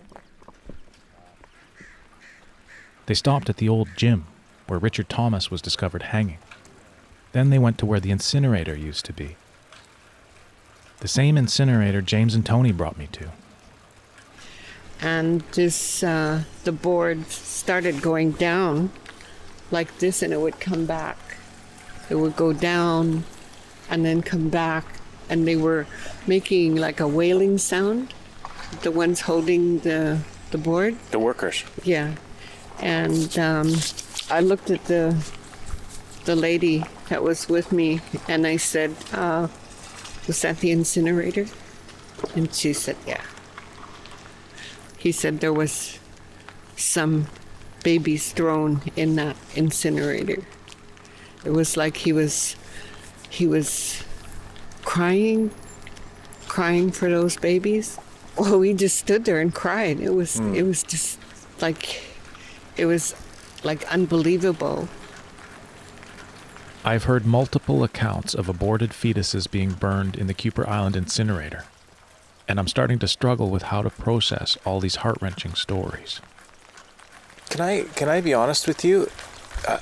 They 3.06 3.14
stopped 3.14 3.48
at 3.48 3.58
the 3.58 3.68
old 3.68 3.90
gym, 3.96 4.26
where 4.66 4.80
Richard 4.80 5.08
Thomas 5.08 5.52
was 5.52 5.62
discovered 5.62 6.02
hanging. 6.02 6.38
Then 7.30 7.50
they 7.50 7.60
went 7.60 7.78
to 7.78 7.86
where 7.86 8.00
the 8.00 8.10
incinerator 8.10 8.76
used 8.76 9.04
to 9.04 9.12
be. 9.12 9.36
The 10.98 11.06
same 11.06 11.38
incinerator 11.38 12.02
James 12.02 12.34
and 12.34 12.44
Tony 12.44 12.72
brought 12.72 12.98
me 12.98 13.06
to. 13.12 13.30
And 15.04 15.42
this 15.52 16.02
uh, 16.02 16.42
the 16.64 16.73
board 16.73 17.26
started 17.28 18.00
going 18.00 18.32
down 18.32 18.90
like 19.70 19.99
this 19.99 20.23
and 20.23 20.32
it 20.32 20.40
would 20.40 20.58
come 20.61 20.87
back. 20.87 21.18
It 22.08 22.14
would 22.14 22.37
go 22.37 22.54
down 22.54 23.25
and 23.90 24.02
then 24.04 24.23
come 24.23 24.49
back 24.49 24.87
and 25.28 25.46
they 25.46 25.56
were 25.56 25.87
making 26.26 26.76
like 26.76 27.00
a 27.00 27.06
wailing 27.06 27.58
sound 27.58 28.14
the 28.80 28.90
ones 28.90 29.20
holding 29.20 29.80
the 29.80 30.20
the 30.52 30.58
board. 30.58 30.96
The 31.11 31.18
workers. 31.18 31.64
yeah. 31.84 32.14
And 32.80 33.38
um, 33.38 33.75
i 34.30 34.40
looked 34.40 34.70
at 34.70 34.84
the 34.87 35.14
the 36.25 36.34
lady 36.34 36.82
that 37.11 37.23
was 37.23 37.46
with 37.49 37.70
me 37.70 38.00
and 38.26 38.46
i 38.46 38.56
said 38.56 38.96
uh, 39.12 39.49
was 40.26 40.40
that 40.40 40.61
the 40.61 40.70
incinerator? 40.70 41.46
And 42.34 42.52
she 42.54 42.73
said 42.73 42.96
yeah 43.06 43.20
he 45.04 45.12
said 45.12 45.40
there 45.40 45.52
was 45.52 45.99
some 46.76 47.26
babies 47.82 48.32
thrown 48.32 48.80
in 48.96 49.16
that 49.16 49.37
incinerator. 49.54 50.42
It 51.44 51.50
was 51.50 51.76
like 51.76 51.99
he 51.99 52.12
was 52.14 52.56
he 53.28 53.46
was 53.46 54.02
crying 54.82 55.50
crying 56.49 56.90
for 56.90 57.11
those 57.11 57.37
babies. 57.37 57.99
Well, 58.38 58.58
we 58.58 58.73
just 58.73 58.96
stood 58.96 59.26
there 59.26 59.40
and 59.42 59.54
cried. 59.54 60.00
It 60.00 60.14
was 60.14 60.38
hmm. 60.38 60.54
it 60.54 60.62
was 60.62 60.82
just 60.82 61.20
like 61.61 62.02
it 62.78 62.87
was 62.87 63.14
like 63.62 63.87
unbelievable. 63.92 64.88
I've 66.82 67.04
heard 67.04 67.26
multiple 67.26 67.84
accounts 67.84 68.32
of 68.34 68.49
aborted 68.49 68.92
fetuses 68.92 69.50
being 69.50 69.73
burned 69.73 70.16
in 70.16 70.28
the 70.28 70.34
Kuper 70.34 70.66
Island 70.66 70.96
incinerator, 70.96 71.64
and 72.48 72.58
I'm 72.58 72.68
starting 72.68 72.98
to 72.98 73.08
struggle 73.08 73.50
with 73.50 73.64
how 73.64 73.82
to 73.82 73.90
process 73.90 74.56
all 74.64 74.80
these 74.80 74.96
heart 74.96 75.18
wrenching 75.20 75.54
stories. 75.54 76.20
Can 77.50 77.60
I 77.60 77.84
can 77.94 78.08
I 78.08 78.20
be 78.20 78.34
honest 78.34 78.66
with 78.66 78.84
you? 78.84 79.08
Uh, 79.66 79.78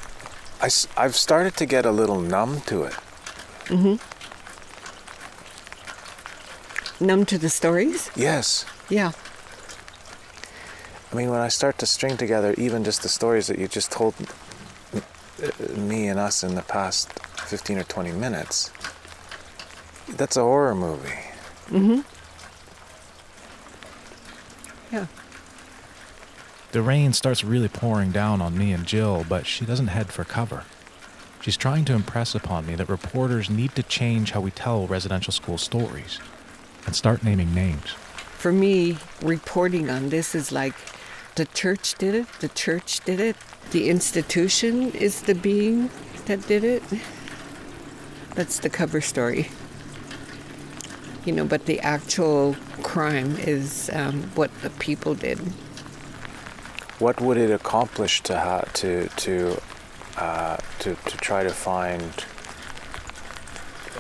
I 0.61 0.69
have 1.02 1.16
started 1.16 1.57
to 1.57 1.66
get 1.66 1.85
a 1.85 1.90
little 1.90 2.21
numb 2.21 2.61
to 2.62 2.85
it. 2.85 2.92
Mm-hmm. 3.66 3.97
Numb 7.04 7.26
to 7.26 7.38
the 7.38 7.49
stories? 7.49 8.11
Yes. 8.14 8.64
Yeah. 8.88 9.12
I 11.11 11.14
mean, 11.16 11.31
when 11.31 11.40
I 11.40 11.49
start 11.49 11.78
to 11.78 11.87
string 11.87 12.16
together 12.16 12.54
even 12.57 12.85
just 12.85 13.02
the 13.02 13.09
stories 13.09 13.49
that 13.49 13.59
you 13.59 13.66
just 13.69 13.90
told 13.90 14.14
uh, 14.95 15.00
me 15.76 16.07
and 16.09 16.19
us 16.19 16.45
in 16.45 16.54
the 16.54 16.62
past 16.62 17.12
15 17.47 17.78
or 17.78 17.85
20 17.85 18.12
minutes, 18.12 18.71
that's 20.09 20.37
a 20.37 20.42
horror 20.42 20.75
movie. 20.75 21.19
Yeah. 24.92 25.06
The 26.72 26.82
rain 26.82 27.12
starts 27.12 27.42
really 27.42 27.68
pouring 27.68 28.12
down 28.12 28.40
on 28.40 28.56
me 28.56 28.72
and 28.72 28.87
Jill, 28.87 29.25
but 29.28 29.46
she 29.46 29.64
doesn't 29.64 29.88
head 29.88 30.12
for 30.12 30.25
cover. 30.25 30.64
She's 31.40 31.56
trying 31.56 31.84
to 31.87 31.94
impress 31.94 32.34
upon 32.34 32.66
me 32.66 32.76
that 32.76 32.88
reporters 32.88 33.50
need 33.50 33.75
to 33.75 33.82
change 33.82 34.30
how 34.30 34.40
we 34.40 34.50
tell 34.52 34.87
residential 34.87 35.32
school 35.32 35.58
stories 35.58 36.20
and 36.87 36.94
start 36.94 37.25
naming 37.25 37.52
names. 37.52 37.90
For 38.38 38.52
me, 38.52 38.96
reporting 39.22 39.90
on 39.90 40.11
this 40.11 40.34
is 40.34 40.52
like 40.52 40.75
the 41.34 41.46
church 41.46 41.94
did 41.96 42.14
it, 42.14 42.26
the 42.40 42.49
church 42.49 43.00
did 43.00 43.20
it, 43.20 43.37
the 43.70 43.88
institution 43.88 44.92
is 44.92 45.22
the 45.22 45.34
being 45.34 45.90
that 46.26 46.46
did 46.46 46.64
it. 46.64 46.82
That's 48.34 48.58
the 48.58 48.70
cover 48.70 49.00
story. 49.00 49.50
You 51.25 51.33
know, 51.33 51.45
but 51.45 51.67
the 51.67 51.79
actual 51.81 52.57
crime 52.83 53.37
is 53.37 53.91
um, 53.93 54.23
what 54.35 54.50
the 54.62 54.71
people 54.71 55.14
did. 55.14 55.38
What 56.99 57.21
would 57.21 57.37
it 57.37 57.50
accomplish 57.50 58.23
to 58.23 58.38
ha- 58.38 58.64
to 58.75 59.09
to 59.09 59.61
uh, 60.17 60.57
to 60.81 60.95
to 60.95 61.17
try 61.19 61.43
to 61.45 61.50
find 61.50 62.02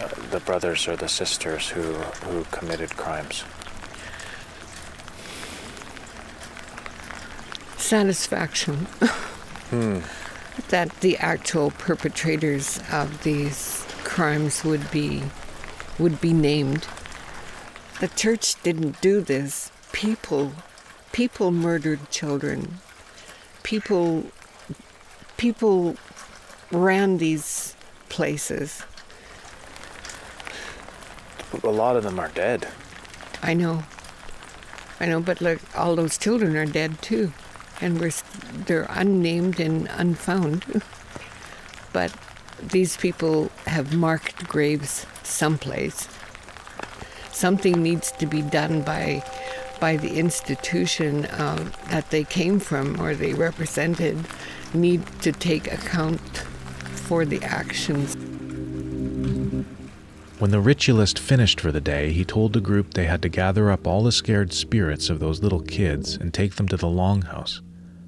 uh, 0.00 0.08
the 0.30 0.40
brothers 0.40 0.88
or 0.88 0.96
the 0.96 1.08
sisters 1.08 1.68
who 1.68 1.94
who 2.26 2.44
committed 2.50 2.96
crimes? 2.96 3.44
Satisfaction. 7.76 8.86
That 10.68 10.90
the 11.00 11.16
actual 11.18 11.70
perpetrators 11.70 12.78
of 12.90 13.22
these 13.22 13.86
crimes 14.04 14.64
would 14.64 14.90
be 14.90 15.22
would 15.98 16.20
be 16.20 16.32
named. 16.32 16.86
The 18.02 18.08
church 18.08 18.60
didn't 18.64 19.00
do 19.00 19.20
this. 19.20 19.70
People 19.92 20.54
people 21.12 21.52
murdered 21.52 22.10
children. 22.10 22.80
People 23.62 24.24
people 25.36 25.94
ran 26.72 27.18
these 27.18 27.76
places. 28.08 28.82
A 31.62 31.68
lot 31.68 31.94
of 31.94 32.02
them 32.02 32.18
are 32.18 32.30
dead. 32.30 32.66
I 33.40 33.54
know. 33.54 33.84
I 34.98 35.06
know, 35.06 35.20
but 35.20 35.40
look, 35.40 35.60
all 35.78 35.94
those 35.94 36.18
children 36.18 36.56
are 36.56 36.66
dead 36.66 37.00
too, 37.02 37.32
and 37.80 38.00
we're 38.00 38.10
they're 38.66 38.88
unnamed 38.90 39.60
and 39.60 39.88
unfound. 39.92 40.82
but 41.92 42.12
these 42.60 42.96
people 42.96 43.52
have 43.66 43.94
marked 43.94 44.48
graves 44.48 45.06
someplace. 45.22 46.08
Something 47.32 47.82
needs 47.82 48.12
to 48.12 48.26
be 48.26 48.42
done 48.42 48.82
by 48.82 49.24
by 49.80 49.96
the 49.96 50.16
institution 50.16 51.26
um, 51.32 51.72
that 51.90 52.08
they 52.10 52.22
came 52.22 52.60
from 52.60 53.00
or 53.00 53.16
they 53.16 53.34
represented. 53.34 54.16
Need 54.72 55.04
to 55.22 55.32
take 55.32 55.72
account 55.72 56.20
for 57.08 57.24
the 57.24 57.42
actions. 57.42 58.14
When 60.38 60.50
the 60.50 60.60
ritualist 60.60 61.18
finished 61.18 61.60
for 61.60 61.72
the 61.72 61.80
day, 61.80 62.12
he 62.12 62.24
told 62.24 62.52
the 62.52 62.60
group 62.60 62.94
they 62.94 63.06
had 63.06 63.22
to 63.22 63.28
gather 63.28 63.70
up 63.70 63.86
all 63.86 64.02
the 64.02 64.12
scared 64.12 64.52
spirits 64.52 65.10
of 65.10 65.20
those 65.20 65.42
little 65.42 65.60
kids 65.60 66.14
and 66.14 66.32
take 66.32 66.54
them 66.56 66.68
to 66.68 66.76
the 66.76 66.86
longhouse. 66.86 67.60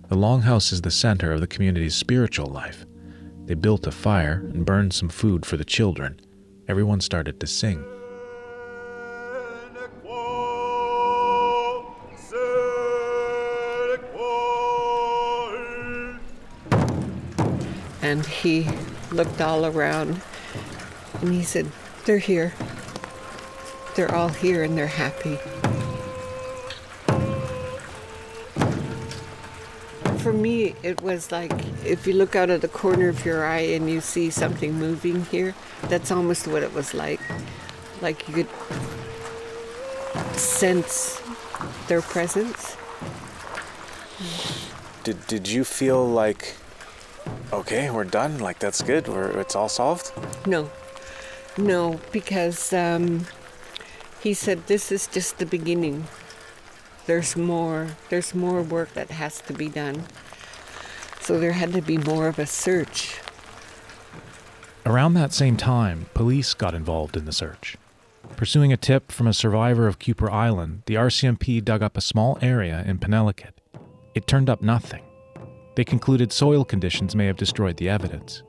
The 0.09 0.16
longhouse 0.16 0.73
is 0.73 0.83
the 0.83 0.90
center 0.90 1.33
of 1.33 1.40
the 1.40 1.47
community's 1.47 1.95
spiritual 1.95 2.47
life. 2.47 2.87
They 3.47 3.54
built 3.54 3.87
a 3.87 3.93
fire 3.93 4.45
and 4.52 4.64
burned 4.64 4.93
some 4.93 5.09
food 5.09 5.45
for 5.45 5.57
the 5.57 5.64
children. 5.64 6.21
Everyone 6.66 7.00
started 7.00 7.40
to 7.40 7.47
sing. 7.47 7.85
He 18.44 18.68
looked 19.10 19.40
all 19.40 19.64
around 19.64 20.20
and 21.20 21.32
he 21.32 21.42
said, 21.42 21.72
They're 22.04 22.18
here. 22.18 22.52
They're 23.96 24.14
all 24.14 24.28
here 24.28 24.62
and 24.62 24.76
they're 24.76 24.86
happy. 24.86 25.38
For 30.18 30.32
me, 30.32 30.74
it 30.82 31.02
was 31.02 31.32
like 31.32 31.52
if 31.84 32.06
you 32.06 32.12
look 32.12 32.36
out 32.36 32.50
of 32.50 32.60
the 32.60 32.68
corner 32.68 33.08
of 33.08 33.24
your 33.24 33.44
eye 33.46 33.60
and 33.74 33.90
you 33.90 34.00
see 34.00 34.30
something 34.30 34.74
moving 34.74 35.24
here, 35.26 35.54
that's 35.88 36.10
almost 36.10 36.46
what 36.46 36.62
it 36.62 36.72
was 36.74 36.92
like. 36.94 37.20
Like 38.00 38.28
you 38.28 38.34
could 38.34 38.48
sense 40.36 41.22
their 41.88 42.02
presence. 42.02 42.76
Did 45.02 45.26
did 45.26 45.48
you 45.48 45.64
feel 45.64 46.06
like 46.06 46.56
okay, 47.52 47.90
we're 47.90 48.04
done, 48.04 48.38
like 48.38 48.58
that's 48.58 48.82
good, 48.82 49.08
we're, 49.08 49.38
it's 49.40 49.54
all 49.54 49.68
solved? 49.68 50.12
No, 50.46 50.70
no, 51.56 52.00
because 52.12 52.72
um, 52.72 53.26
he 54.20 54.34
said 54.34 54.66
this 54.66 54.90
is 54.90 55.06
just 55.06 55.38
the 55.38 55.46
beginning. 55.46 56.06
There's 57.06 57.36
more. 57.36 57.88
There's 58.08 58.34
more 58.34 58.62
work 58.62 58.94
that 58.94 59.10
has 59.10 59.40
to 59.42 59.52
be 59.52 59.68
done. 59.68 60.04
So 61.20 61.38
there 61.38 61.52
had 61.52 61.72
to 61.74 61.82
be 61.82 61.98
more 61.98 62.28
of 62.28 62.38
a 62.38 62.46
search. 62.46 63.20
Around 64.86 65.14
that 65.14 65.32
same 65.32 65.56
time, 65.56 66.06
police 66.14 66.54
got 66.54 66.74
involved 66.74 67.16
in 67.16 67.24
the 67.24 67.32
search. 67.32 67.76
Pursuing 68.36 68.72
a 68.72 68.76
tip 68.76 69.12
from 69.12 69.26
a 69.26 69.32
survivor 69.32 69.86
of 69.86 69.98
Kuper 69.98 70.30
Island, 70.30 70.82
the 70.86 70.94
RCMP 70.94 71.64
dug 71.64 71.82
up 71.82 71.96
a 71.96 72.02
small 72.02 72.38
area 72.42 72.82
in 72.86 72.98
Penelakut. 72.98 73.52
It 74.14 74.26
turned 74.26 74.50
up 74.50 74.60
nothing. 74.60 75.02
They 75.76 75.85
concluded 75.85 76.33
soil 76.33 76.64
conditions 76.64 77.16
may 77.16 77.26
have 77.26 77.37
destroyed 77.37 77.76
the 77.76 77.88
evidence. 77.88 78.43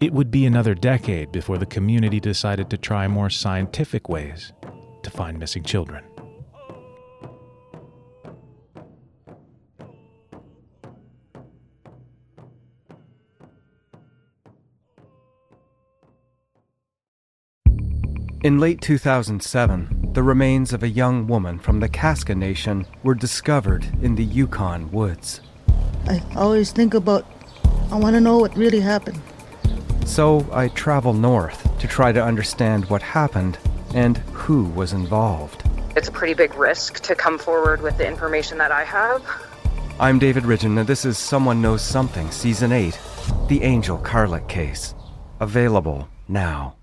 It 0.00 0.12
would 0.12 0.30
be 0.30 0.46
another 0.46 0.74
decade 0.74 1.32
before 1.32 1.58
the 1.58 1.66
community 1.66 2.20
decided 2.20 2.68
to 2.70 2.78
try 2.78 3.08
more 3.08 3.30
scientific 3.30 4.08
ways 4.08 4.52
to 5.02 5.10
find 5.10 5.38
missing 5.38 5.62
children. 5.62 6.04
In 18.42 18.58
late 18.58 18.80
2007, 18.80 20.12
the 20.14 20.22
remains 20.22 20.72
of 20.72 20.82
a 20.82 20.88
young 20.88 21.26
woman 21.26 21.58
from 21.58 21.80
the 21.80 21.90
Kaska 21.90 22.34
Nation 22.34 22.86
were 23.02 23.14
discovered 23.14 23.86
in 24.00 24.14
the 24.14 24.24
Yukon 24.24 24.90
woods. 24.90 25.42
I 26.10 26.20
always 26.34 26.72
think 26.72 26.94
about, 26.94 27.24
I 27.92 27.96
want 27.96 28.16
to 28.16 28.20
know 28.20 28.38
what 28.38 28.56
really 28.56 28.80
happened. 28.80 29.20
So 30.06 30.44
I 30.50 30.66
travel 30.66 31.12
north 31.12 31.78
to 31.78 31.86
try 31.86 32.10
to 32.10 32.20
understand 32.20 32.90
what 32.90 33.00
happened 33.00 33.58
and 33.94 34.18
who 34.32 34.64
was 34.70 34.92
involved. 34.92 35.62
It's 35.94 36.08
a 36.08 36.10
pretty 36.10 36.34
big 36.34 36.56
risk 36.56 36.98
to 37.04 37.14
come 37.14 37.38
forward 37.38 37.80
with 37.80 37.96
the 37.96 38.08
information 38.08 38.58
that 38.58 38.72
I 38.72 38.82
have. 38.82 39.22
I'm 40.00 40.18
David 40.18 40.42
Ridgen, 40.42 40.80
and 40.80 40.88
this 40.88 41.04
is 41.04 41.16
Someone 41.16 41.62
Knows 41.62 41.80
Something, 41.80 42.32
Season 42.32 42.72
8 42.72 42.98
The 43.48 43.62
Angel 43.62 43.96
Carlick 43.96 44.48
Case. 44.48 44.96
Available 45.38 46.08
now. 46.26 46.74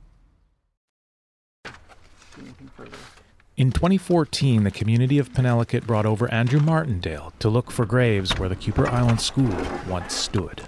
In 3.58 3.72
2014, 3.72 4.66
the 4.66 4.70
community 4.70 5.18
of 5.18 5.34
Penelakut 5.34 5.88
brought 5.88 6.06
over 6.06 6.32
Andrew 6.32 6.60
Martindale 6.60 7.34
to 7.40 7.50
look 7.50 7.72
for 7.72 7.88
graves 7.88 8.38
where 8.38 8.48
the 8.48 8.56
Kuper 8.56 8.88
Island 8.88 9.20
School 9.20 9.52
once 9.90 10.14
stood. 10.14 10.62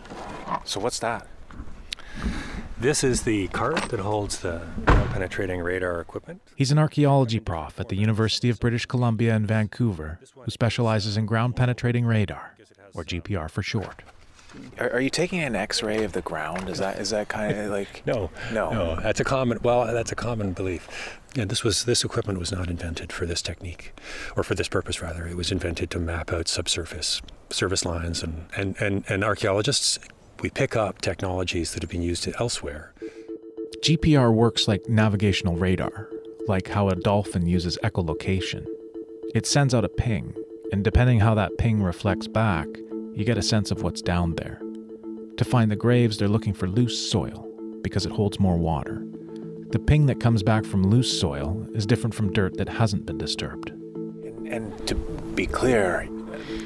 So 0.63 0.79
what's 0.79 0.97
that? 0.97 1.27
This 2.79 3.03
is 3.03 3.21
the 3.21 3.47
cart 3.49 3.89
that 3.89 3.99
holds 3.99 4.39
the 4.39 4.65
ground 4.87 5.11
penetrating 5.11 5.61
radar 5.61 6.01
equipment. 6.01 6.41
He's 6.55 6.71
an 6.71 6.79
archaeology 6.79 7.39
prof 7.39 7.79
at 7.79 7.89
the 7.89 7.95
University 7.95 8.49
of 8.49 8.59
British 8.59 8.87
Columbia 8.87 9.35
in 9.35 9.45
Vancouver 9.45 10.19
who 10.33 10.49
specializes 10.49 11.15
in 11.15 11.27
ground 11.27 11.55
penetrating 11.55 12.07
radar, 12.07 12.55
or 12.95 13.03
GPR 13.03 13.51
for 13.51 13.61
short. 13.61 14.01
Are, 14.79 14.91
are 14.93 15.01
you 15.01 15.09
taking 15.09 15.39
an 15.41 15.55
X-ray 15.55 16.03
of 16.03 16.13
the 16.13 16.21
ground? 16.21 16.69
Is 16.69 16.79
that 16.79 16.99
is 16.99 17.11
that 17.11 17.27
kind 17.27 17.57
of 17.57 17.71
like 17.71 18.03
No, 18.05 18.29
no? 18.51 18.71
no. 18.71 18.95
That's 18.99 19.19
a 19.19 19.23
common. 19.23 19.59
Well, 19.61 19.85
that's 19.93 20.11
a 20.11 20.15
common 20.15 20.53
belief. 20.53 21.19
Yeah, 21.35 21.45
this 21.45 21.63
was 21.63 21.85
this 21.85 22.03
equipment 22.03 22.39
was 22.39 22.51
not 22.51 22.69
invented 22.69 23.13
for 23.13 23.25
this 23.25 23.41
technique, 23.41 23.93
or 24.35 24.43
for 24.43 24.55
this 24.55 24.67
purpose 24.67 25.01
rather. 25.01 25.27
It 25.27 25.37
was 25.37 25.51
invented 25.51 25.91
to 25.91 25.99
map 25.99 26.31
out 26.31 26.47
subsurface 26.47 27.21
service 27.49 27.85
lines, 27.85 28.23
and 28.23 28.47
and 28.55 28.75
and, 28.79 29.03
and 29.07 29.23
archaeologists 29.23 29.99
we 30.41 30.49
pick 30.49 30.75
up 30.75 31.01
technologies 31.01 31.73
that 31.73 31.83
have 31.83 31.89
been 31.89 32.01
used 32.01 32.27
elsewhere. 32.39 32.93
GPR 33.83 34.33
works 34.33 34.67
like 34.67 34.89
navigational 34.89 35.55
radar, 35.55 36.09
like 36.47 36.69
how 36.69 36.89
a 36.89 36.95
dolphin 36.95 37.45
uses 37.45 37.77
echolocation. 37.83 38.65
It 39.35 39.45
sends 39.45 39.73
out 39.73 39.85
a 39.85 39.89
ping, 39.89 40.33
and 40.71 40.83
depending 40.83 41.19
how 41.19 41.35
that 41.35 41.57
ping 41.57 41.83
reflects 41.83 42.27
back, 42.27 42.67
you 43.13 43.25
get 43.25 43.37
a 43.37 43.41
sense 43.41 43.71
of 43.71 43.83
what's 43.83 44.01
down 44.01 44.35
there. 44.35 44.61
To 45.37 45.45
find 45.45 45.71
the 45.71 45.75
graves, 45.75 46.17
they're 46.17 46.27
looking 46.27 46.53
for 46.53 46.67
loose 46.67 47.09
soil 47.09 47.47
because 47.81 48.05
it 48.05 48.11
holds 48.11 48.39
more 48.39 48.57
water. 48.57 49.05
The 49.71 49.79
ping 49.79 50.07
that 50.07 50.19
comes 50.19 50.43
back 50.43 50.65
from 50.65 50.83
loose 50.83 51.19
soil 51.19 51.65
is 51.73 51.85
different 51.85 52.13
from 52.13 52.33
dirt 52.33 52.57
that 52.57 52.67
hasn't 52.67 53.05
been 53.05 53.17
disturbed. 53.17 53.69
And, 53.69 54.47
and 54.47 54.87
to 54.87 54.95
be 54.95 55.45
clear, 55.45 56.09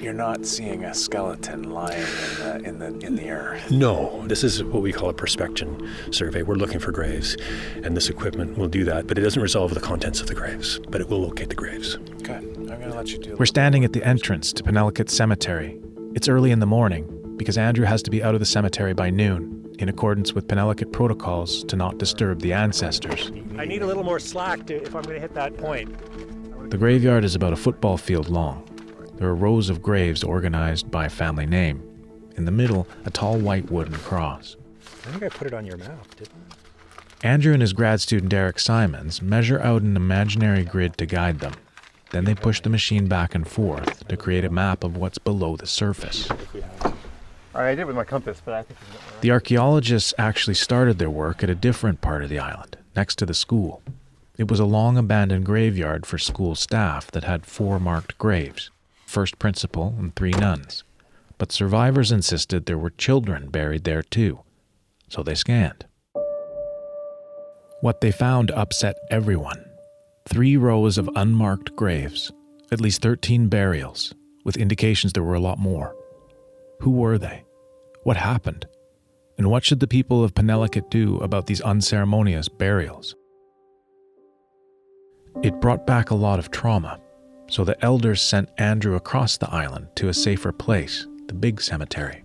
you're 0.01 0.13
not 0.13 0.45
seeing 0.45 0.83
a 0.85 0.93
skeleton 0.93 1.71
lying 1.71 2.01
in 2.01 2.39
the 2.39 2.61
in 2.63 2.79
the 2.79 3.05
in 3.05 3.15
the 3.15 3.29
earth. 3.29 3.71
No, 3.71 4.25
this 4.27 4.43
is 4.43 4.63
what 4.63 4.81
we 4.81 4.91
call 4.91 5.09
a 5.09 5.13
prospection 5.13 5.87
survey. 6.11 6.43
We're 6.43 6.55
looking 6.55 6.79
for 6.79 6.91
graves, 6.91 7.37
and 7.83 7.95
this 7.95 8.09
equipment 8.09 8.57
will 8.57 8.67
do 8.67 8.83
that, 8.85 9.07
but 9.07 9.17
it 9.17 9.21
doesn't 9.21 9.41
resolve 9.41 9.73
the 9.73 9.79
contents 9.79 10.21
of 10.21 10.27
the 10.27 10.35
graves, 10.35 10.79
but 10.89 11.01
it 11.01 11.09
will 11.09 11.21
locate 11.21 11.49
the 11.49 11.55
graves. 11.55 11.97
Okay, 12.21 12.35
I'm 12.35 12.65
gonna 12.65 12.95
let 12.95 13.11
you 13.11 13.17
do. 13.17 13.35
We're 13.37 13.45
standing 13.45 13.83
at 13.83 13.93
the 13.93 14.03
entrance 14.03 14.53
to 14.53 14.63
Penelakut 14.63 15.09
Cemetery. 15.09 15.82
It's 16.15 16.27
early 16.27 16.51
in 16.51 16.59
the 16.59 16.65
morning 16.67 17.35
because 17.37 17.57
Andrew 17.57 17.85
has 17.85 18.03
to 18.03 18.11
be 18.11 18.23
out 18.23 18.35
of 18.35 18.39
the 18.39 18.45
cemetery 18.45 18.93
by 18.93 19.09
noon, 19.09 19.73
in 19.79 19.89
accordance 19.89 20.33
with 20.33 20.47
Penelakut 20.47 20.91
protocols 20.91 21.63
to 21.65 21.75
not 21.75 21.97
disturb 21.97 22.39
the 22.39 22.53
ancestors. 22.53 23.31
I 23.57 23.65
need 23.65 23.81
a 23.81 23.87
little 23.87 24.03
more 24.03 24.19
slack 24.19 24.67
to, 24.67 24.75
if 24.75 24.95
I'm 24.95 25.01
going 25.01 25.15
to 25.15 25.19
hit 25.19 25.33
that 25.33 25.57
point. 25.57 26.69
The 26.69 26.77
graveyard 26.77 27.23
is 27.23 27.33
about 27.33 27.53
a 27.53 27.55
football 27.55 27.97
field 27.97 28.29
long. 28.29 28.69
There 29.15 29.27
are 29.27 29.35
rows 29.35 29.69
of 29.69 29.81
graves 29.81 30.23
organized 30.23 30.91
by 30.91 31.09
family 31.09 31.47
name. 31.47 31.81
In 32.37 32.45
the 32.45 32.51
middle, 32.51 32.87
a 33.05 33.09
tall 33.09 33.39
white 33.39 33.71
wooden 33.71 33.95
cross. 33.95 34.55
I 35.05 35.11
think 35.11 35.23
I 35.23 35.29
put 35.29 35.47
it 35.47 35.53
on 35.53 35.65
your 35.65 35.77
map, 35.77 36.15
didn't 36.15 36.31
I? 36.51 37.27
Andrew 37.27 37.53
and 37.53 37.61
his 37.61 37.73
grad 37.73 38.01
student 38.01 38.29
Derek 38.29 38.59
Simons 38.59 39.21
measure 39.21 39.59
out 39.61 39.81
an 39.81 39.95
imaginary 39.95 40.63
grid 40.63 40.97
to 40.97 41.05
guide 41.05 41.39
them. 41.39 41.53
Then 42.13 42.25
they 42.25 42.35
push 42.35 42.61
the 42.61 42.69
machine 42.69 43.07
back 43.07 43.33
and 43.33 43.47
forth 43.47 44.07
to 44.07 44.15
create 44.15 44.45
a 44.45 44.49
map 44.49 44.83
of 44.83 44.95
what's 44.95 45.17
below 45.17 45.57
the 45.57 45.65
surface. 45.65 46.29
All 46.29 46.37
right, 47.55 47.71
I 47.71 47.75
did 47.75 47.81
it 47.81 47.87
with 47.87 47.95
my 47.95 48.03
compass, 48.03 48.39
but 48.45 48.53
I 48.53 48.61
think 48.61 48.79
right. 48.79 49.21
The 49.21 49.31
archaeologists 49.31 50.13
actually 50.19 50.53
started 50.53 50.99
their 50.99 51.09
work 51.09 51.43
at 51.43 51.49
a 51.49 51.55
different 51.55 52.01
part 52.01 52.23
of 52.23 52.29
the 52.29 52.37
island, 52.37 52.77
next 52.95 53.15
to 53.17 53.25
the 53.25 53.33
school. 53.33 53.81
It 54.37 54.49
was 54.49 54.59
a 54.59 54.65
long 54.65 54.95
abandoned 54.95 55.45
graveyard 55.45 56.05
for 56.05 56.19
school 56.19 56.53
staff 56.53 57.09
that 57.11 57.23
had 57.23 57.47
four 57.47 57.79
marked 57.79 58.17
graves 58.19 58.69
first 59.07 59.37
principal 59.37 59.95
and 59.99 60.15
three 60.15 60.31
nuns. 60.31 60.83
But 61.37 61.51
survivors 61.51 62.11
insisted 62.11 62.65
there 62.65 62.79
were 62.79 62.89
children 62.89 63.49
buried 63.49 63.83
there 63.83 64.01
too, 64.01 64.39
so 65.07 65.21
they 65.21 65.35
scanned. 65.35 65.85
What 67.81 68.01
they 68.01 68.11
found 68.11 68.49
upset 68.51 68.95
everyone 69.11 69.65
three 70.33 70.57
rows 70.57 70.97
of 70.97 71.07
unmarked 71.15 71.75
graves, 71.75 72.31
at 72.71 72.81
least 72.81 73.03
13 73.03 73.49
burials, 73.49 74.15
with 74.43 74.57
indications 74.57 75.13
there 75.13 75.23
were 75.23 75.35
a 75.35 75.39
lot 75.39 75.59
more. 75.59 75.95
Who 76.79 76.89
were 76.89 77.19
they? 77.19 77.45
What 78.01 78.17
happened? 78.17 78.65
And 79.37 79.51
what 79.51 79.63
should 79.63 79.79
the 79.79 79.87
people 79.87 80.23
of 80.23 80.33
Penelakut 80.33 80.89
do 80.89 81.17
about 81.17 81.45
these 81.45 81.61
unceremonious 81.61 82.49
burials? 82.49 83.15
It 85.43 85.61
brought 85.61 85.85
back 85.85 86.09
a 86.09 86.15
lot 86.15 86.39
of 86.39 86.49
trauma, 86.49 86.99
so 87.47 87.63
the 87.63 87.83
elders 87.85 88.19
sent 88.19 88.49
Andrew 88.57 88.95
across 88.95 89.37
the 89.37 89.51
island 89.51 89.87
to 89.97 90.09
a 90.09 90.13
safer 90.15 90.51
place, 90.51 91.05
the 91.27 91.35
big 91.35 91.61
cemetery. 91.61 92.23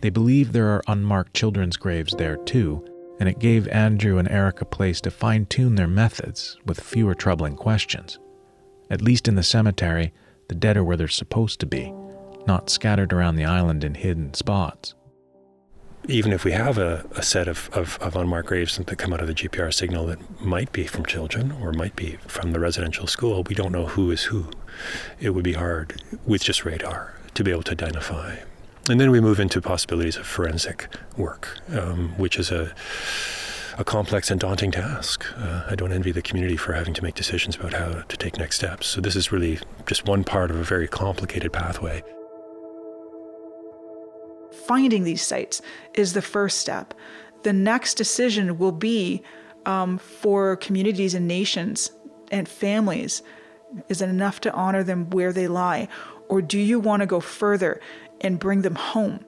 They 0.00 0.10
believe 0.10 0.52
there 0.52 0.68
are 0.68 0.82
unmarked 0.86 1.34
children's 1.34 1.76
graves 1.76 2.14
there 2.16 2.36
too, 2.36 2.84
and 3.20 3.28
it 3.28 3.38
gave 3.38 3.68
Andrew 3.68 4.16
and 4.16 4.28
Eric 4.28 4.62
a 4.62 4.64
place 4.64 5.00
to 5.02 5.10
fine 5.10 5.44
tune 5.44 5.74
their 5.74 5.86
methods 5.86 6.56
with 6.64 6.80
fewer 6.80 7.14
troubling 7.14 7.54
questions. 7.54 8.18
At 8.90 9.02
least 9.02 9.28
in 9.28 9.34
the 9.34 9.42
cemetery, 9.42 10.12
the 10.48 10.54
dead 10.54 10.78
are 10.78 10.82
where 10.82 10.96
they're 10.96 11.06
supposed 11.06 11.60
to 11.60 11.66
be, 11.66 11.92
not 12.46 12.70
scattered 12.70 13.12
around 13.12 13.36
the 13.36 13.44
island 13.44 13.84
in 13.84 13.94
hidden 13.94 14.32
spots. 14.32 14.94
Even 16.08 16.32
if 16.32 16.44
we 16.44 16.52
have 16.52 16.78
a, 16.78 17.06
a 17.14 17.22
set 17.22 17.46
of, 17.46 17.68
of, 17.74 17.98
of 18.00 18.16
unmarked 18.16 18.48
graves 18.48 18.78
that 18.78 18.96
come 18.96 19.12
out 19.12 19.20
of 19.20 19.26
the 19.26 19.34
GPR 19.34 19.72
signal 19.72 20.06
that 20.06 20.40
might 20.40 20.72
be 20.72 20.86
from 20.86 21.04
children 21.04 21.52
or 21.60 21.74
might 21.74 21.94
be 21.94 22.16
from 22.26 22.52
the 22.52 22.58
residential 22.58 23.06
school, 23.06 23.44
we 23.44 23.54
don't 23.54 23.70
know 23.70 23.86
who 23.86 24.10
is 24.10 24.24
who. 24.24 24.50
It 25.20 25.30
would 25.30 25.44
be 25.44 25.52
hard 25.52 26.02
with 26.24 26.42
just 26.42 26.64
radar 26.64 27.14
to 27.34 27.44
be 27.44 27.50
able 27.50 27.64
to 27.64 27.72
identify 27.72 28.38
And 28.88 29.00
then 29.00 29.10
we 29.10 29.20
move 29.20 29.38
into 29.38 29.60
possibilities 29.60 30.16
of 30.16 30.26
forensic 30.26 30.88
work, 31.16 31.58
um, 31.72 32.10
which 32.16 32.38
is 32.38 32.50
a 32.50 32.72
a 33.78 33.84
complex 33.84 34.30
and 34.30 34.38
daunting 34.38 34.70
task. 34.70 35.24
Uh, 35.38 35.62
I 35.70 35.74
don't 35.74 35.90
envy 35.90 36.12
the 36.12 36.20
community 36.20 36.56
for 36.56 36.74
having 36.74 36.92
to 36.92 37.02
make 37.02 37.14
decisions 37.14 37.56
about 37.56 37.72
how 37.72 38.02
to 38.02 38.16
take 38.18 38.36
next 38.36 38.56
steps. 38.56 38.86
So 38.86 39.00
this 39.00 39.16
is 39.16 39.32
really 39.32 39.58
just 39.86 40.06
one 40.06 40.22
part 40.22 40.50
of 40.50 40.56
a 40.58 40.62
very 40.62 40.86
complicated 40.86 41.50
pathway. 41.50 42.02
Finding 44.66 45.04
these 45.04 45.22
sites 45.22 45.62
is 45.94 46.12
the 46.12 46.20
first 46.20 46.58
step. 46.58 46.92
The 47.42 47.54
next 47.54 47.94
decision 47.94 48.58
will 48.58 48.72
be 48.72 49.22
um, 49.64 49.96
for 49.96 50.56
communities 50.56 51.14
and 51.14 51.26
nations 51.26 51.90
and 52.30 52.46
families. 52.46 53.22
Is 53.88 54.02
it 54.02 54.10
enough 54.10 54.40
to 54.42 54.52
honor 54.52 54.84
them 54.84 55.08
where 55.10 55.32
they 55.32 55.48
lie? 55.48 55.88
Or 56.28 56.42
do 56.42 56.58
you 56.58 56.78
want 56.80 57.00
to 57.00 57.06
go 57.06 57.20
further 57.20 57.80
and 58.20 58.38
bring 58.38 58.62
them 58.62 58.74
home? 58.74 59.24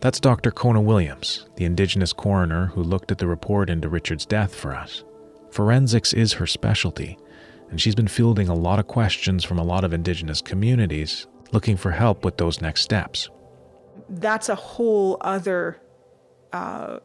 That's 0.00 0.20
Dr. 0.20 0.50
Kona 0.50 0.80
Williams, 0.80 1.46
the 1.56 1.64
Indigenous 1.64 2.12
coroner 2.12 2.66
who 2.66 2.82
looked 2.82 3.10
at 3.10 3.18
the 3.18 3.26
report 3.26 3.70
into 3.70 3.88
Richard's 3.88 4.26
death 4.26 4.54
for 4.54 4.74
us. 4.74 5.04
Forensics 5.50 6.12
is 6.12 6.34
her 6.34 6.46
specialty, 6.46 7.16
and 7.70 7.80
she's 7.80 7.94
been 7.94 8.08
fielding 8.08 8.48
a 8.48 8.54
lot 8.54 8.78
of 8.78 8.86
questions 8.86 9.44
from 9.44 9.58
a 9.58 9.64
lot 9.64 9.84
of 9.84 9.92
Indigenous 9.92 10.42
communities 10.42 11.26
looking 11.52 11.76
for 11.76 11.92
help 11.92 12.24
with 12.24 12.36
those 12.36 12.60
next 12.60 12.82
steps. 12.82 13.30
That's 14.08 14.48
a 14.48 14.56
whole 14.56 15.16
other 15.20 15.80
uh, 16.52 16.98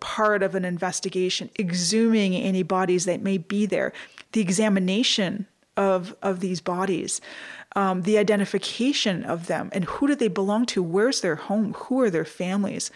part 0.00 0.42
of 0.42 0.54
an 0.54 0.64
investigation, 0.64 1.50
exhuming 1.58 2.34
any 2.34 2.62
bodies 2.62 3.06
that 3.06 3.22
may 3.22 3.38
be 3.38 3.66
there, 3.66 3.92
the 4.32 4.40
examination 4.40 5.46
of, 5.76 6.14
of 6.22 6.40
these 6.40 6.60
bodies 6.60 7.20
um, 7.74 8.02
the 8.02 8.18
identification 8.18 9.24
of 9.24 9.46
them 9.46 9.68
and 9.72 9.84
who 9.84 10.06
do 10.06 10.14
they 10.14 10.28
belong 10.28 10.66
to? 10.66 10.82
Where's 10.82 11.20
their 11.20 11.36
home? 11.36 11.74
Who 11.74 12.00
are 12.00 12.10
their 12.10 12.24
families? 12.24 12.90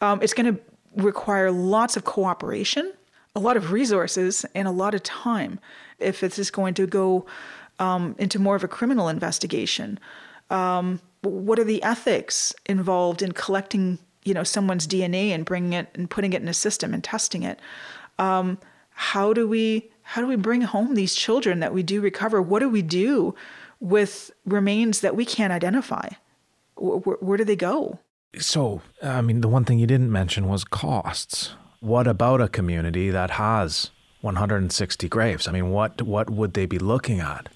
Um, 0.00 0.20
it's 0.22 0.34
going 0.34 0.54
to 0.54 0.60
require 0.96 1.50
lots 1.50 1.96
of 1.96 2.04
cooperation, 2.04 2.92
a 3.34 3.40
lot 3.40 3.56
of 3.56 3.72
resources, 3.72 4.44
and 4.54 4.66
a 4.68 4.70
lot 4.70 4.94
of 4.94 5.02
time 5.02 5.60
if 5.98 6.20
this 6.20 6.38
is 6.38 6.50
going 6.50 6.74
to 6.74 6.86
go 6.86 7.26
um, 7.78 8.14
into 8.18 8.38
more 8.38 8.56
of 8.56 8.64
a 8.64 8.68
criminal 8.68 9.08
investigation. 9.08 9.98
Um, 10.50 11.00
what 11.22 11.58
are 11.58 11.64
the 11.64 11.82
ethics 11.82 12.54
involved 12.66 13.22
in 13.22 13.32
collecting, 13.32 13.98
you 14.24 14.34
know, 14.34 14.44
someone's 14.44 14.86
DNA 14.86 15.30
and 15.30 15.44
bringing 15.44 15.72
it 15.72 15.88
and 15.94 16.08
putting 16.08 16.32
it 16.32 16.42
in 16.42 16.48
a 16.48 16.54
system 16.54 16.94
and 16.94 17.02
testing 17.02 17.42
it? 17.42 17.58
Um, 18.18 18.58
how 18.90 19.32
do 19.32 19.48
we 19.48 19.90
how 20.02 20.20
do 20.20 20.26
we 20.26 20.36
bring 20.36 20.60
home 20.60 20.94
these 20.94 21.14
children 21.14 21.60
that 21.60 21.72
we 21.72 21.82
do 21.82 22.00
recover? 22.00 22.40
What 22.40 22.60
do 22.60 22.68
we 22.68 22.82
do 22.82 23.34
with 23.84 24.30
remains 24.46 25.00
that 25.00 25.14
we 25.14 25.26
can't 25.26 25.52
identify? 25.52 26.08
Where, 26.76 27.16
where 27.20 27.36
do 27.36 27.44
they 27.44 27.54
go? 27.54 27.98
So, 28.38 28.80
I 29.02 29.20
mean, 29.20 29.42
the 29.42 29.48
one 29.48 29.64
thing 29.64 29.78
you 29.78 29.86
didn't 29.86 30.10
mention 30.10 30.48
was 30.48 30.64
costs. 30.64 31.54
What 31.80 32.06
about 32.06 32.40
a 32.40 32.48
community 32.48 33.10
that 33.10 33.32
has 33.32 33.90
160 34.22 35.08
graves? 35.08 35.46
I 35.46 35.52
mean, 35.52 35.70
what 35.70 36.02
what 36.02 36.30
would 36.30 36.54
they 36.54 36.66
be 36.66 36.78
looking 36.78 37.20
at 37.20 37.50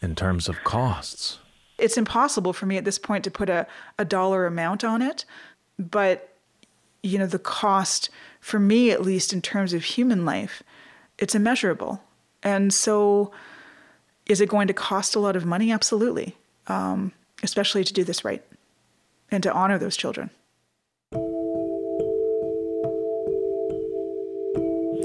in 0.00 0.14
terms 0.14 0.48
of 0.48 0.62
costs? 0.62 1.40
It's 1.76 1.98
impossible 1.98 2.52
for 2.52 2.66
me 2.66 2.76
at 2.76 2.84
this 2.84 2.98
point 2.98 3.24
to 3.24 3.30
put 3.30 3.48
a, 3.50 3.66
a 3.98 4.04
dollar 4.04 4.46
amount 4.46 4.84
on 4.84 5.02
it, 5.02 5.24
but 5.78 6.34
you 7.02 7.18
know, 7.18 7.26
the 7.26 7.38
cost 7.38 8.08
for 8.40 8.60
me 8.60 8.90
at 8.90 9.02
least 9.02 9.32
in 9.32 9.42
terms 9.42 9.72
of 9.72 9.82
human 9.82 10.24
life, 10.24 10.62
it's 11.18 11.34
immeasurable. 11.34 12.02
And 12.42 12.72
so 12.72 13.32
is 14.30 14.40
it 14.40 14.48
going 14.48 14.68
to 14.68 14.74
cost 14.74 15.16
a 15.16 15.20
lot 15.20 15.34
of 15.34 15.44
money? 15.44 15.72
Absolutely, 15.72 16.36
um, 16.68 17.12
especially 17.42 17.82
to 17.82 17.92
do 17.92 18.04
this 18.04 18.24
right 18.24 18.42
and 19.30 19.42
to 19.42 19.52
honor 19.52 19.78
those 19.78 19.96
children. 19.96 20.30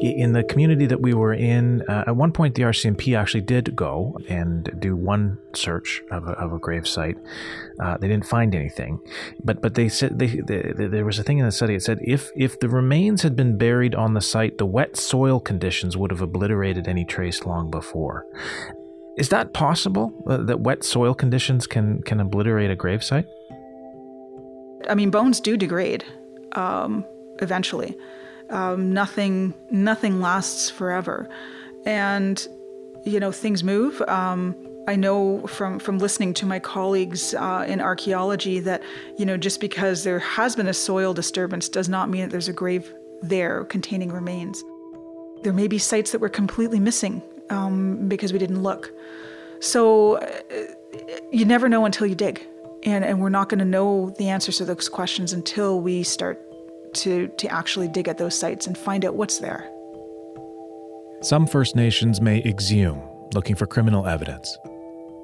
in 0.01 0.33
the 0.33 0.43
community 0.43 0.85
that 0.85 1.01
we 1.01 1.15
were 1.15 1.33
in, 1.33 1.81
uh, 1.89 2.03
at 2.05 2.15
one 2.15 2.31
point 2.31 2.53
the 2.53 2.61
RCMP 2.61 3.17
actually 3.17 3.41
did 3.41 3.75
go 3.75 4.15
and 4.29 4.69
do 4.79 4.95
one 4.95 5.39
search 5.55 6.03
of 6.11 6.27
a, 6.27 6.31
of 6.33 6.53
a 6.53 6.59
grave 6.59 6.87
site. 6.87 7.17
Uh, 7.79 7.97
they 7.97 8.07
didn't 8.07 8.27
find 8.27 8.53
anything, 8.53 8.99
but 9.43 9.61
but 9.61 9.73
they 9.73 9.89
said 9.89 10.19
they, 10.19 10.27
they, 10.27 10.73
there 10.73 11.05
was 11.05 11.17
a 11.17 11.23
thing 11.23 11.39
in 11.39 11.45
the 11.45 11.51
study. 11.51 11.73
It 11.73 11.81
said 11.81 11.99
if 12.03 12.29
if 12.35 12.59
the 12.59 12.69
remains 12.69 13.23
had 13.23 13.35
been 13.35 13.57
buried 13.57 13.95
on 13.95 14.13
the 14.13 14.21
site, 14.21 14.59
the 14.59 14.65
wet 14.65 14.95
soil 14.95 15.39
conditions 15.39 15.97
would 15.97 16.11
have 16.11 16.21
obliterated 16.21 16.87
any 16.87 17.05
trace 17.05 17.43
long 17.43 17.71
before. 17.71 18.27
Is 19.17 19.29
that 19.29 19.53
possible? 19.53 20.13
Uh, 20.27 20.37
that 20.37 20.61
wet 20.61 20.83
soil 20.83 21.13
conditions 21.13 21.67
can 21.67 22.01
can 22.03 22.19
obliterate 22.19 22.69
a 22.69 22.75
gravesite? 22.75 23.25
I 24.89 24.95
mean, 24.95 25.09
bones 25.09 25.39
do 25.39 25.57
degrade 25.57 26.03
um, 26.53 27.05
eventually. 27.39 27.97
Um, 28.49 28.93
nothing 28.93 29.53
nothing 29.71 30.21
lasts 30.21 30.69
forever, 30.69 31.29
and 31.85 32.45
you 33.05 33.19
know 33.19 33.31
things 33.31 33.63
move. 33.63 34.01
Um, 34.07 34.55
I 34.87 34.95
know 34.95 35.47
from 35.47 35.79
from 35.79 35.97
listening 35.97 36.33
to 36.35 36.45
my 36.45 36.59
colleagues 36.59 37.33
uh, 37.33 37.65
in 37.67 37.79
archaeology 37.81 38.59
that 38.59 38.83
you 39.17 39.25
know 39.25 39.37
just 39.37 39.61
because 39.61 40.03
there 40.03 40.19
has 40.19 40.55
been 40.55 40.67
a 40.67 40.73
soil 40.73 41.13
disturbance 41.13 41.69
does 41.69 41.87
not 41.87 42.09
mean 42.09 42.23
that 42.23 42.31
there's 42.31 42.49
a 42.49 42.53
grave 42.53 42.93
there 43.21 43.63
containing 43.65 44.11
remains. 44.11 44.61
There 45.41 45.53
may 45.53 45.67
be 45.67 45.77
sites 45.77 46.11
that 46.11 46.19
were 46.19 46.29
completely 46.29 46.79
missing 46.79 47.21
um, 47.49 48.07
because 48.07 48.33
we 48.33 48.39
didn't 48.39 48.63
look. 48.63 48.91
So 49.59 50.15
uh, 50.17 50.27
you 51.31 51.45
never 51.45 51.69
know 51.69 51.85
until 51.85 52.07
you 52.07 52.15
dig. 52.15 52.45
And, 52.83 53.03
and 53.03 53.19
we're 53.19 53.29
not 53.29 53.49
going 53.49 53.59
to 53.59 53.65
know 53.65 54.11
the 54.19 54.29
answers 54.29 54.57
to 54.57 54.65
those 54.65 54.89
questions 54.89 55.33
until 55.33 55.81
we 55.81 56.03
start 56.03 56.39
to, 56.95 57.27
to 57.27 57.47
actually 57.47 57.87
dig 57.87 58.07
at 58.07 58.17
those 58.17 58.37
sites 58.37 58.67
and 58.67 58.77
find 58.77 59.03
out 59.03 59.15
what's 59.15 59.39
there. 59.39 59.69
Some 61.21 61.47
First 61.47 61.75
Nations 61.75 62.21
may 62.21 62.43
exhume, 62.43 63.01
looking 63.33 63.55
for 63.55 63.65
criminal 63.65 64.05
evidence. 64.05 64.55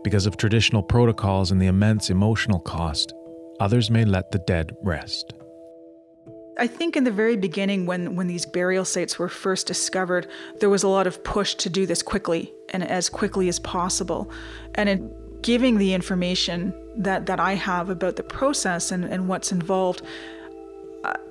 Because 0.03 0.25
of 0.25 0.37
traditional 0.37 0.81
protocols 0.81 1.51
and 1.51 1.61
the 1.61 1.67
immense 1.67 2.09
emotional 2.09 2.59
cost, 2.59 3.13
others 3.59 3.91
may 3.91 4.05
let 4.05 4.31
the 4.31 4.39
dead 4.39 4.75
rest. 4.81 5.33
I 6.57 6.67
think 6.67 6.95
in 6.95 7.03
the 7.03 7.11
very 7.11 7.37
beginning, 7.37 7.85
when, 7.85 8.15
when 8.15 8.27
these 8.27 8.45
burial 8.45 8.85
sites 8.85 9.17
were 9.17 9.29
first 9.29 9.67
discovered, 9.67 10.27
there 10.59 10.69
was 10.69 10.83
a 10.83 10.87
lot 10.87 11.07
of 11.07 11.23
push 11.23 11.55
to 11.55 11.69
do 11.69 11.85
this 11.85 12.01
quickly 12.01 12.53
and 12.69 12.83
as 12.83 13.09
quickly 13.09 13.47
as 13.47 13.59
possible. 13.59 14.29
And 14.75 14.89
in 14.89 15.15
giving 15.41 15.77
the 15.77 15.93
information 15.93 16.73
that, 16.97 17.25
that 17.25 17.39
I 17.39 17.55
have 17.55 17.89
about 17.89 18.15
the 18.15 18.23
process 18.23 18.91
and, 18.91 19.05
and 19.05 19.27
what's 19.27 19.51
involved, 19.51 20.01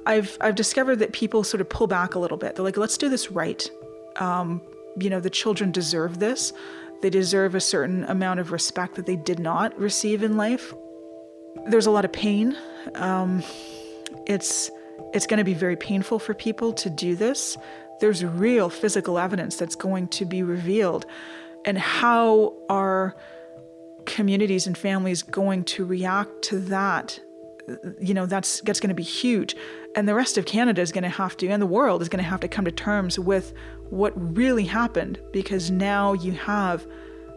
I've, 0.06 0.36
I've 0.40 0.54
discovered 0.54 0.96
that 0.96 1.12
people 1.12 1.44
sort 1.44 1.60
of 1.60 1.68
pull 1.68 1.86
back 1.86 2.14
a 2.14 2.18
little 2.18 2.38
bit. 2.38 2.56
They're 2.56 2.64
like, 2.64 2.76
let's 2.76 2.98
do 2.98 3.08
this 3.08 3.30
right. 3.30 3.70
Um, 4.16 4.60
you 4.98 5.10
know, 5.10 5.20
the 5.20 5.30
children 5.30 5.70
deserve 5.70 6.18
this. 6.18 6.52
They 7.02 7.10
deserve 7.10 7.54
a 7.54 7.60
certain 7.60 8.04
amount 8.04 8.40
of 8.40 8.52
respect 8.52 8.96
that 8.96 9.06
they 9.06 9.16
did 9.16 9.38
not 9.38 9.78
receive 9.78 10.22
in 10.22 10.36
life. 10.36 10.74
There's 11.66 11.86
a 11.86 11.90
lot 11.90 12.04
of 12.04 12.12
pain. 12.12 12.56
Um, 12.94 13.44
it's 14.26 14.70
it's 15.12 15.26
going 15.26 15.38
to 15.38 15.44
be 15.44 15.54
very 15.54 15.76
painful 15.76 16.18
for 16.18 16.34
people 16.34 16.72
to 16.74 16.90
do 16.90 17.16
this. 17.16 17.56
There's 18.00 18.24
real 18.24 18.70
physical 18.70 19.18
evidence 19.18 19.56
that's 19.56 19.74
going 19.74 20.08
to 20.08 20.24
be 20.24 20.42
revealed. 20.42 21.06
And 21.64 21.78
how 21.78 22.54
are 22.68 23.14
communities 24.06 24.66
and 24.66 24.76
families 24.76 25.22
going 25.22 25.64
to 25.64 25.84
react 25.84 26.42
to 26.42 26.58
that? 26.60 27.20
You 28.00 28.14
know, 28.14 28.26
that's, 28.26 28.60
that's 28.62 28.80
going 28.80 28.88
to 28.88 28.94
be 28.94 29.02
huge. 29.02 29.54
And 29.94 30.08
the 30.08 30.14
rest 30.14 30.38
of 30.38 30.46
Canada 30.46 30.80
is 30.80 30.92
going 30.92 31.02
to 31.02 31.10
have 31.10 31.36
to, 31.38 31.48
and 31.48 31.60
the 31.60 31.66
world 31.66 32.02
is 32.02 32.08
going 32.08 32.22
to 32.22 32.28
have 32.28 32.40
to 32.40 32.48
come 32.48 32.64
to 32.64 32.72
terms 32.72 33.18
with 33.18 33.52
what 33.90 34.12
really 34.16 34.64
happened 34.64 35.20
because 35.32 35.70
now 35.70 36.12
you 36.14 36.32
have 36.32 36.86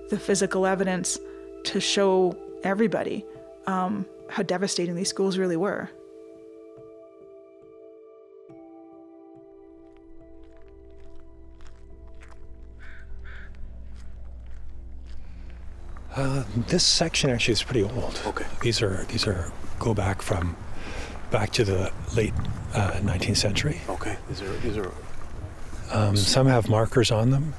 the 0.09 0.17
physical 0.17 0.65
evidence 0.65 1.17
to 1.65 1.79
show 1.79 2.37
everybody 2.63 3.25
um, 3.67 4.05
how 4.29 4.43
devastating 4.43 4.95
these 4.95 5.09
schools 5.09 5.37
really 5.37 5.57
were. 5.57 5.89
Uh, 16.15 16.43
this 16.55 16.85
section 16.85 17.29
actually 17.29 17.53
is 17.53 17.63
pretty 17.63 17.83
old. 17.83 18.21
Okay. 18.25 18.45
These 18.61 18.81
are 18.81 19.03
these 19.05 19.25
are 19.25 19.51
go 19.79 19.93
back 19.93 20.21
from 20.21 20.55
back 21.31 21.51
to 21.51 21.63
the 21.63 21.91
late 22.15 22.33
uh, 22.73 22.91
19th 23.01 23.37
century. 23.37 23.81
Okay. 23.89 24.17
These 24.29 24.41
are 24.41 24.53
these 24.57 24.77
are. 24.77 24.91
Um, 25.91 26.15
some 26.15 26.47
have 26.47 26.69
markers 26.69 27.11
on 27.11 27.29
them, 27.31 27.53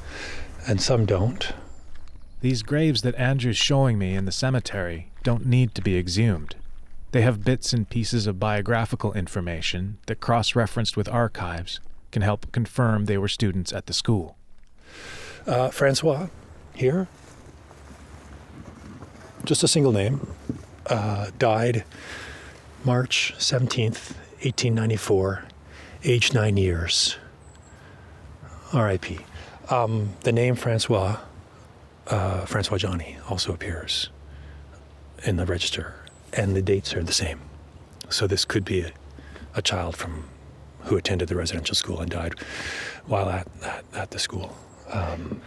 and 0.67 0.81
some 0.81 1.05
don't. 1.05 1.53
These 2.41 2.63
graves 2.63 3.03
that 3.03 3.15
Andrew's 3.15 3.57
showing 3.57 3.99
me 3.99 4.15
in 4.15 4.25
the 4.25 4.33
cemetery 4.33 5.11
don't 5.23 5.47
need 5.47 5.75
to 5.77 5.83
be 5.83 5.97
exhumed. 5.97 6.57
They 7.13 7.23
have 7.23 7.45
bits 7.45 7.73
and 7.73 7.89
pieces 7.89 8.27
of 8.27 8.41
biographical 8.41 9.13
information 9.13 9.99
that, 10.07 10.21
cross 10.21 10.57
referenced 10.57 10.97
with 10.97 11.09
archives, 11.09 11.81
can 12.11 12.23
help 12.23 12.51
confirm 12.53 13.05
they 13.05 13.17
were 13.17 13.29
students 13.29 13.73
at 13.73 13.87
the 13.87 13.93
school. 13.93 14.37
Uh, 15.47 15.71
Francois, 15.71 16.27
here, 16.75 17.07
just 19.45 19.63
a 19.63 19.69
single 19.69 19.93
name. 19.93 20.27
uh, 20.87 21.31
died 21.39 21.85
March 22.85 23.35
17th, 23.39 24.13
1894, 24.43 25.45
age 26.05 26.33
nine 26.35 26.57
years. 26.57 27.17
R.I.P. 28.73 29.21
Um, 29.71 30.11
the 30.23 30.33
name 30.33 30.55
Francois, 30.57 31.19
uh, 32.09 32.45
Francois 32.45 32.77
Johnny, 32.79 33.17
also 33.29 33.53
appears 33.53 34.11
in 35.25 35.37
the 35.37 35.47
register, 35.47 35.95
and 36.33 36.55
the 36.55 36.61
dates 36.63 36.95
are 36.95 37.03
the 37.03 37.13
same. 37.13 37.41
So 38.11 38.27
this 38.27 38.45
could 38.45 38.65
be 38.65 38.81
a, 38.81 38.93
a 39.55 39.63
child 39.63 39.97
from 39.97 40.29
who 40.81 40.97
attended 40.99 41.29
the 41.29 41.37
residential 41.37 41.75
school 41.75 42.01
and 42.01 42.11
died 42.11 42.35
while 43.07 43.31
at, 43.31 43.49
at, 43.63 43.85
at 43.95 44.11
the 44.11 44.19
school. 44.19 44.55
Um, 44.91 45.41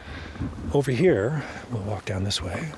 over 0.74 0.90
here, 0.92 1.44
we'll 1.72 1.84
walk 1.84 2.06
down 2.06 2.24
this 2.24 2.42
way. 2.42 2.72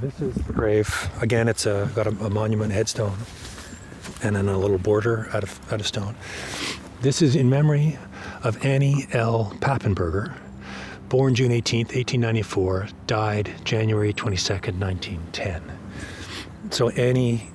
This 0.00 0.20
is 0.20 0.34
the 0.36 0.52
grave. 0.52 1.10
Again, 1.20 1.48
it's 1.48 1.66
a, 1.66 1.90
got 1.96 2.06
a, 2.06 2.10
a 2.10 2.30
monument 2.30 2.72
headstone 2.72 3.18
and 4.22 4.36
then 4.36 4.48
a 4.48 4.56
little 4.56 4.78
border 4.78 5.28
out 5.32 5.42
of, 5.42 5.72
out 5.72 5.80
of 5.80 5.86
stone. 5.88 6.14
This 7.00 7.20
is 7.20 7.34
in 7.34 7.50
memory 7.50 7.98
of 8.44 8.64
Annie 8.64 9.08
L. 9.10 9.56
Pappenberger, 9.58 10.36
born 11.08 11.34
June 11.34 11.50
18th, 11.50 11.96
1894, 11.96 12.88
died 13.08 13.52
January 13.64 14.12
22nd, 14.12 14.78
1910. 14.78 15.62
So 16.70 16.90
Annie, 16.90 17.50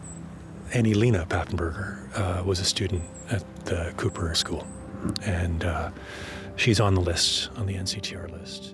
Annie 0.73 0.95
Lena 0.95 1.25
Pappenberger 1.25 2.09
uh, 2.17 2.43
was 2.43 2.59
a 2.59 2.65
student 2.65 3.03
at 3.29 3.43
the 3.65 3.93
Kuper 3.95 4.35
School, 4.35 4.67
and 5.23 5.63
uh, 5.63 5.91
she's 6.57 6.81
on 6.81 6.93
the 6.93 7.01
list, 7.01 7.51
on 7.55 7.67
the 7.67 7.75
NCTR 7.75 8.29
list. 8.31 8.72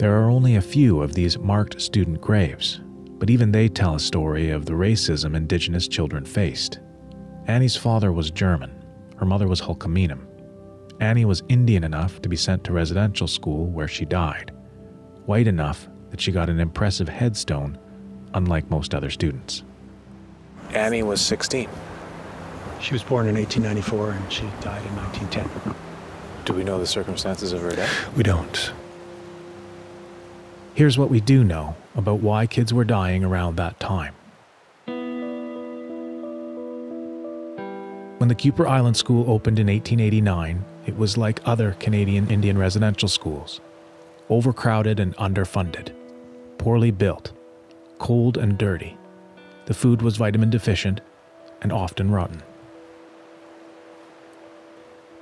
There 0.00 0.18
are 0.18 0.30
only 0.30 0.56
a 0.56 0.62
few 0.62 1.02
of 1.02 1.12
these 1.12 1.38
marked 1.38 1.78
student 1.78 2.22
graves, 2.22 2.80
but 3.18 3.28
even 3.28 3.52
they 3.52 3.68
tell 3.68 3.96
a 3.96 4.00
story 4.00 4.48
of 4.48 4.64
the 4.64 4.72
racism 4.72 5.36
Indigenous 5.36 5.86
children 5.86 6.24
faced. 6.24 6.80
Annie's 7.48 7.76
father 7.76 8.10
was 8.10 8.30
German, 8.30 8.82
her 9.18 9.26
mother 9.26 9.46
was 9.46 9.60
Hul'qumi'num. 9.60 10.26
Annie 11.00 11.26
was 11.26 11.42
Indian 11.50 11.84
enough 11.84 12.22
to 12.22 12.30
be 12.30 12.36
sent 12.36 12.64
to 12.64 12.72
residential 12.72 13.26
school 13.26 13.66
where 13.66 13.88
she 13.88 14.06
died, 14.06 14.52
white 15.26 15.46
enough 15.46 15.86
that 16.08 16.20
she 16.22 16.32
got 16.32 16.48
an 16.48 16.60
impressive 16.60 17.10
headstone, 17.10 17.78
unlike 18.32 18.70
most 18.70 18.94
other 18.94 19.10
students. 19.10 19.64
Annie 20.70 21.02
was 21.02 21.20
16. 21.20 21.68
She 22.80 22.94
was 22.94 23.02
born 23.02 23.28
in 23.28 23.34
1894 23.34 24.12
and 24.12 24.32
she 24.32 24.44
died 24.62 24.82
in 24.86 24.96
1910. 24.96 25.74
Do 26.46 26.54
we 26.54 26.64
know 26.64 26.78
the 26.78 26.86
circumstances 26.86 27.52
of 27.52 27.60
her 27.60 27.76
death? 27.76 28.16
We 28.16 28.22
don't. 28.22 28.72
Here's 30.74 30.96
what 30.96 31.10
we 31.10 31.20
do 31.20 31.42
know 31.44 31.76
about 31.96 32.20
why 32.20 32.46
kids 32.46 32.72
were 32.72 32.84
dying 32.84 33.24
around 33.24 33.56
that 33.56 33.78
time. 33.80 34.14
When 38.18 38.28
the 38.28 38.34
Kuper 38.34 38.68
Island 38.68 38.96
School 38.96 39.30
opened 39.30 39.58
in 39.58 39.66
1889, 39.66 40.64
it 40.86 40.96
was 40.96 41.16
like 41.16 41.40
other 41.44 41.72
Canadian 41.80 42.30
Indian 42.30 42.56
residential 42.58 43.08
schools 43.08 43.60
overcrowded 44.28 45.00
and 45.00 45.16
underfunded, 45.16 45.92
poorly 46.56 46.92
built, 46.92 47.32
cold 47.98 48.36
and 48.36 48.56
dirty. 48.56 48.96
The 49.66 49.74
food 49.74 50.02
was 50.02 50.18
vitamin 50.18 50.50
deficient 50.50 51.00
and 51.62 51.72
often 51.72 52.12
rotten. 52.12 52.42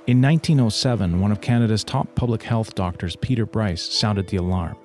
In 0.05 0.21
1907, 0.21 1.19
one 1.19 1.31
of 1.31 1.41
Canada's 1.41 1.83
top 1.83 2.13
public 2.15 2.43
health 2.43 2.75
doctors, 2.75 3.15
Peter 3.15 3.45
Bryce, 3.45 3.81
sounded 3.81 4.27
the 4.27 4.37
alarm. 4.37 4.75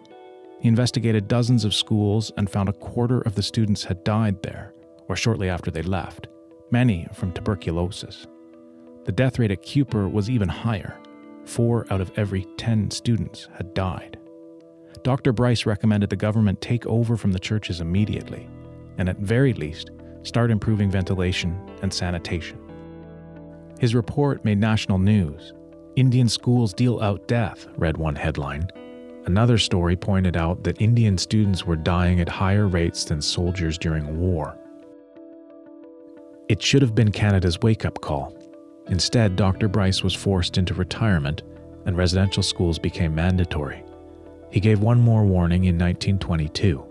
He 0.64 0.68
investigated 0.68 1.28
dozens 1.28 1.66
of 1.66 1.74
schools 1.74 2.32
and 2.38 2.48
found 2.48 2.70
a 2.70 2.72
quarter 2.72 3.20
of 3.20 3.34
the 3.34 3.42
students 3.42 3.84
had 3.84 4.02
died 4.02 4.42
there, 4.42 4.72
or 5.08 5.14
shortly 5.14 5.50
after 5.50 5.70
they 5.70 5.82
left, 5.82 6.28
many 6.70 7.06
from 7.12 7.32
tuberculosis. 7.32 8.26
The 9.04 9.12
death 9.12 9.38
rate 9.38 9.50
at 9.50 9.62
Kuper 9.62 10.10
was 10.10 10.30
even 10.30 10.48
higher. 10.48 10.98
Four 11.44 11.86
out 11.90 12.00
of 12.00 12.10
every 12.16 12.46
10 12.56 12.90
students 12.92 13.46
had 13.58 13.74
died. 13.74 14.18
Dr. 15.02 15.34
Bryce 15.34 15.66
recommended 15.66 16.08
the 16.08 16.16
government 16.16 16.62
take 16.62 16.86
over 16.86 17.18
from 17.18 17.32
the 17.32 17.38
churches 17.38 17.82
immediately, 17.82 18.48
and 18.96 19.06
at 19.10 19.18
very 19.18 19.52
least, 19.52 19.90
start 20.22 20.50
improving 20.50 20.90
ventilation 20.90 21.60
and 21.82 21.92
sanitation. 21.92 22.58
His 23.78 23.94
report 23.94 24.46
made 24.46 24.60
national 24.60 24.96
news. 24.96 25.52
Indian 25.96 26.30
schools 26.30 26.72
deal 26.72 27.02
out 27.02 27.28
death, 27.28 27.66
read 27.76 27.98
one 27.98 28.16
headline. 28.16 28.70
Another 29.26 29.56
story 29.56 29.96
pointed 29.96 30.36
out 30.36 30.64
that 30.64 30.80
Indian 30.82 31.16
students 31.16 31.64
were 31.64 31.76
dying 31.76 32.20
at 32.20 32.28
higher 32.28 32.66
rates 32.66 33.04
than 33.04 33.22
soldiers 33.22 33.78
during 33.78 34.18
war. 34.18 34.56
It 36.48 36.62
should 36.62 36.82
have 36.82 36.94
been 36.94 37.10
Canada's 37.10 37.60
wake 37.60 37.86
up 37.86 38.02
call. 38.02 38.36
Instead, 38.88 39.36
Dr. 39.36 39.66
Bryce 39.66 40.02
was 40.02 40.14
forced 40.14 40.58
into 40.58 40.74
retirement 40.74 41.42
and 41.86 41.96
residential 41.96 42.42
schools 42.42 42.78
became 42.78 43.14
mandatory. 43.14 43.82
He 44.50 44.60
gave 44.60 44.80
one 44.80 45.00
more 45.00 45.24
warning 45.24 45.64
in 45.64 45.78
1922, 45.78 46.84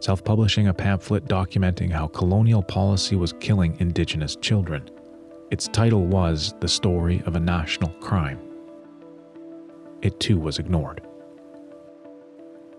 self 0.00 0.24
publishing 0.24 0.66
a 0.66 0.74
pamphlet 0.74 1.26
documenting 1.26 1.90
how 1.90 2.08
colonial 2.08 2.62
policy 2.62 3.14
was 3.14 3.32
killing 3.34 3.76
Indigenous 3.78 4.34
children. 4.36 4.90
Its 5.52 5.68
title 5.68 6.04
was 6.04 6.52
The 6.60 6.68
Story 6.68 7.22
of 7.26 7.36
a 7.36 7.40
National 7.40 7.90
Crime. 8.00 8.40
It 10.02 10.18
too 10.18 10.38
was 10.38 10.58
ignored. 10.58 11.05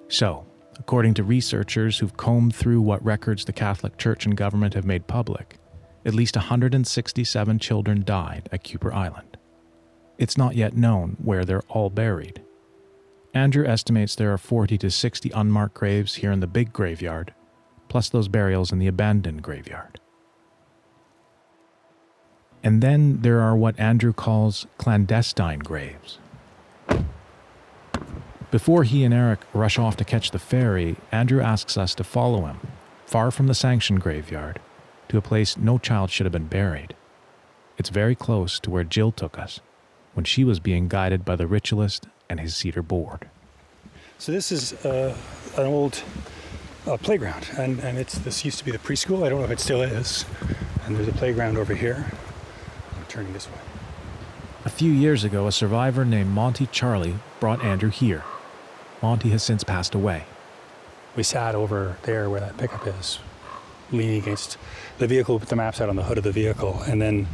So, 0.10 0.46
according 0.80 1.16
to 1.16 1.24
researchers 1.24 2.00
who've 2.00 2.16
combed 2.16 2.56
through 2.56 2.82
what 2.82 3.04
records 3.04 3.46
the 3.46 3.54
Catholic 3.54 3.98
Church 3.98 4.26
and 4.26 4.38
government 4.38 4.74
have 4.74 4.86
made 4.86 5.08
public, 5.08 5.58
at 6.06 6.14
least 6.14 6.36
167 6.36 7.60
children 7.60 8.04
died 8.06 8.48
at 8.52 8.64
Kuper 8.64 8.94
Island. 8.94 9.38
It's 10.18 10.38
not 10.38 10.56
yet 10.56 10.76
known 10.76 11.18
where 11.22 11.46
they're 11.46 11.64
all 11.68 11.90
buried. 11.90 12.42
Andrew 13.34 13.68
estimates 13.68 14.16
there 14.16 14.34
are 14.34 14.38
40 14.38 14.78
to 14.80 14.90
60 14.90 15.30
unmarked 15.32 15.76
graves 15.76 16.16
here 16.16 16.32
in 16.32 16.40
the 16.40 16.48
big 16.48 16.72
graveyard, 16.72 17.34
plus 17.90 18.10
those 18.10 18.28
burials 18.28 18.72
in 18.72 18.80
the 18.80 18.88
abandoned 18.88 19.44
graveyard. 19.44 20.00
And 22.64 22.82
then 22.82 23.22
there 23.22 23.42
are 23.42 23.56
what 23.56 23.80
Andrew 23.80 24.14
calls 24.14 24.66
clandestine 24.78 25.60
graves. 25.60 26.18
Before 28.50 28.84
he 28.84 29.04
and 29.04 29.14
Eric 29.14 29.42
rush 29.54 29.78
off 29.78 29.98
to 29.98 30.06
catch 30.06 30.32
the 30.32 30.40
ferry, 30.40 30.96
Andrew 31.12 31.42
asks 31.42 31.76
us 31.76 31.94
to 31.96 32.04
follow 32.06 32.46
him, 32.46 32.60
far 33.06 33.30
from 33.30 33.48
the 33.48 33.54
sanctioned 33.54 34.00
graveyard, 34.00 34.62
to 35.10 35.18
a 35.18 35.22
place 35.22 35.58
no 35.58 35.78
child 35.78 36.12
should 36.12 36.26
have 36.26 36.32
been 36.32 36.48
buried. 36.48 36.96
It's 37.78 37.90
very 37.90 38.16
close 38.16 38.58
to 38.62 38.70
where 38.70 38.86
Jill 38.86 39.12
took 39.12 39.38
us 39.38 39.60
when 40.14 40.24
she 40.24 40.46
was 40.46 40.62
being 40.62 40.88
guided 40.88 41.26
by 41.26 41.36
the 41.36 41.46
ritualist 41.46 42.08
and 42.30 42.40
his 42.40 42.56
cedar 42.56 42.82
board. 42.82 43.30
So 44.18 44.32
this 44.32 44.52
is 44.52 44.74
uh, 44.86 45.16
an 45.58 45.66
old 45.66 46.02
uh, 46.88 46.96
playground, 46.98 47.50
and, 47.58 47.80
and 47.82 47.98
it's 47.98 48.18
this 48.20 48.46
used 48.46 48.60
to 48.60 48.66
be 48.66 48.72
the 48.72 48.80
preschool. 48.80 49.26
I 49.26 49.30
don't 49.30 49.40
know 49.40 49.46
if 49.46 49.52
it 49.52 49.60
still 49.60 49.82
is. 49.82 50.26
And 50.86 50.96
there's 50.96 51.10
a 51.10 51.12
playground 51.12 51.58
over 51.58 51.76
here. 51.76 52.06
I'm 52.96 53.06
turning 53.10 53.34
this 53.34 53.48
way. 53.48 53.58
A 54.64 54.70
few 54.70 54.92
years 54.92 55.26
ago, 55.26 55.48
a 55.48 55.52
survivor 55.52 56.06
named 56.06 56.32
Monty 56.32 56.66
Charlie 56.68 57.16
brought 57.42 57.62
Andrew 57.62 57.90
here. 57.90 58.24
Monty 59.02 59.30
has 59.30 59.44
since 59.44 59.64
passed 59.64 59.96
away. 59.96 60.26
We 61.16 61.24
sat 61.24 61.56
over 61.56 61.98
there 62.04 62.30
where 62.30 62.40
that 62.40 62.58
pickup 62.58 62.86
is, 62.88 63.20
leaning 63.92 64.22
against 64.22 64.58
the 64.98 65.08
vehicle, 65.08 65.40
put 65.40 65.50
the 65.50 65.56
maps 65.56 65.82
out 65.82 65.90
on 65.90 65.96
the 65.96 66.04
hood 66.04 66.18
of 66.18 66.24
the 66.24 66.32
vehicle, 66.32 66.82
and 66.88 67.02
then, 67.02 67.28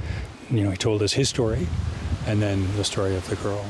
you 0.49 0.63
know, 0.63 0.71
he 0.71 0.78
told 0.78 1.02
us 1.02 1.13
his 1.13 1.30
story, 1.30 1.67
and 2.26 2.41
then 2.41 2.65
the 2.76 2.84
story 2.84 3.15
of 3.15 3.28
the 3.30 3.36
girl. 3.38 3.65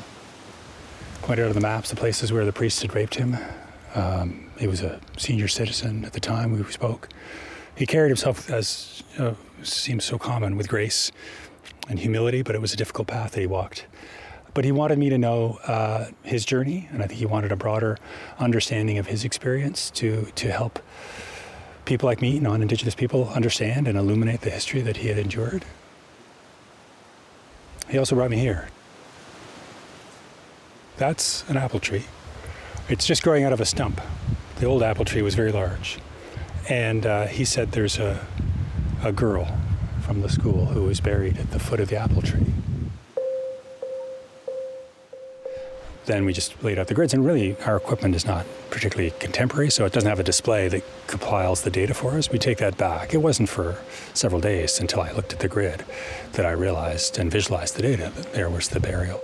Pointed 1.22 1.44
out 1.44 1.50
on 1.50 1.54
the 1.54 1.62
maps 1.62 1.90
the 1.90 1.96
places 1.96 2.32
where 2.32 2.46
the 2.46 2.52
priest 2.52 2.82
had 2.82 2.94
raped 2.94 3.16
him. 3.16 3.38
Um, 3.96 4.52
he 4.58 4.68
was 4.68 4.82
a 4.82 5.00
senior 5.18 5.48
citizen 5.48 6.04
at 6.06 6.14
the 6.14 6.20
time 6.20 6.52
we 6.52 6.64
spoke. 6.72 7.10
He 7.76 7.86
carried 7.86 8.10
himself, 8.10 8.50
as 8.50 9.04
uh, 9.18 9.34
seems 9.64 10.04
so 10.04 10.18
common, 10.18 10.58
with 10.58 10.68
grace 10.68 11.12
and 11.90 12.00
humility, 12.00 12.42
but 12.42 12.56
it 12.56 12.62
was 12.62 12.74
a 12.74 12.78
difficult 12.78 13.08
path 13.08 13.32
that 13.32 13.42
he 13.42 13.48
walked. 13.48 13.86
But 14.54 14.66
he 14.66 14.72
wanted 14.72 15.00
me 15.00 15.10
to 15.10 15.18
know 15.18 15.60
uh, 15.66 16.08
his 16.24 16.46
journey, 16.46 16.88
and 16.92 17.02
I 17.02 17.08
think 17.08 17.20
he 17.20 17.26
wanted 17.26 17.52
a 17.52 17.56
broader 17.56 17.98
understanding 18.38 18.98
of 18.98 19.08
his 19.08 19.26
experience 19.26 19.90
to, 19.92 20.28
to 20.36 20.52
help 20.52 20.80
people 21.86 22.08
like 22.08 22.22
me, 22.22 22.40
non 22.40 22.62
Indigenous 22.62 22.96
people, 22.96 23.30
understand 23.30 23.88
and 23.88 23.98
illuminate 23.98 24.42
the 24.42 24.50
history 24.50 24.82
that 24.82 24.98
he 24.98 25.08
had 25.08 25.18
endured. 25.18 25.66
He 27.90 27.98
also 27.98 28.16
brought 28.16 28.32
me 28.32 28.38
here. 28.38 28.70
That's 30.98 31.44
an 31.50 31.58
apple 31.58 31.80
tree. 31.80 32.06
It's 32.90 33.06
just 33.06 33.24
growing 33.24 33.44
out 33.44 33.54
of 33.54 33.62
a 33.62 33.66
stump. 33.66 34.00
The 34.60 34.66
old 34.66 34.84
apple 34.84 35.06
tree 35.06 35.22
was 35.22 35.36
very 35.36 35.52
large. 35.52 36.00
And 36.70 37.06
uh, 37.06 37.28
he 37.28 37.44
said 37.44 37.72
there's 37.72 37.98
a, 37.98 38.26
a 39.04 39.12
girl 39.12 39.48
from 40.02 40.22
the 40.22 40.30
school 40.30 40.68
who 40.68 40.84
was 40.84 41.02
buried 41.02 41.38
at 41.38 41.52
the 41.52 41.60
foot 41.60 41.80
of 41.80 41.90
the 41.90 41.98
apple 41.98 42.22
tree. 42.22 42.46
Then 46.06 46.26
we 46.26 46.34
just 46.34 46.62
laid 46.64 46.78
out 46.78 46.88
the 46.88 46.94
grids. 46.94 47.14
And 47.14 47.26
really, 47.26 47.56
our 47.66 47.78
equipment 47.78 48.16
is 48.16 48.26
not 48.26 48.46
particularly 48.70 49.12
contemporary, 49.20 49.70
so 49.70 49.86
it 49.86 49.94
doesn't 49.94 50.10
have 50.10 50.20
a 50.20 50.24
display 50.24 50.68
that 50.68 50.84
compiles 51.08 51.62
the 51.62 51.70
data 51.70 51.94
for 51.94 52.12
us. 52.18 52.30
We 52.30 52.40
take 52.40 52.58
that 52.58 52.78
back. 52.78 53.14
It 53.14 53.18
wasn't 53.18 53.50
for 53.50 53.78
several 54.14 54.42
days 54.42 54.80
until 54.80 55.02
I 55.02 55.12
looked 55.12 55.34
at 55.34 55.40
the 55.40 55.48
grid 55.48 55.86
that 56.34 56.46
I 56.46 56.52
realized 56.52 57.18
and 57.18 57.32
visualized 57.32 57.76
the 57.76 57.84
data 57.84 58.12
that 58.16 58.34
there 58.34 58.50
was 58.50 58.70
the 58.70 58.80
burial. 58.80 59.22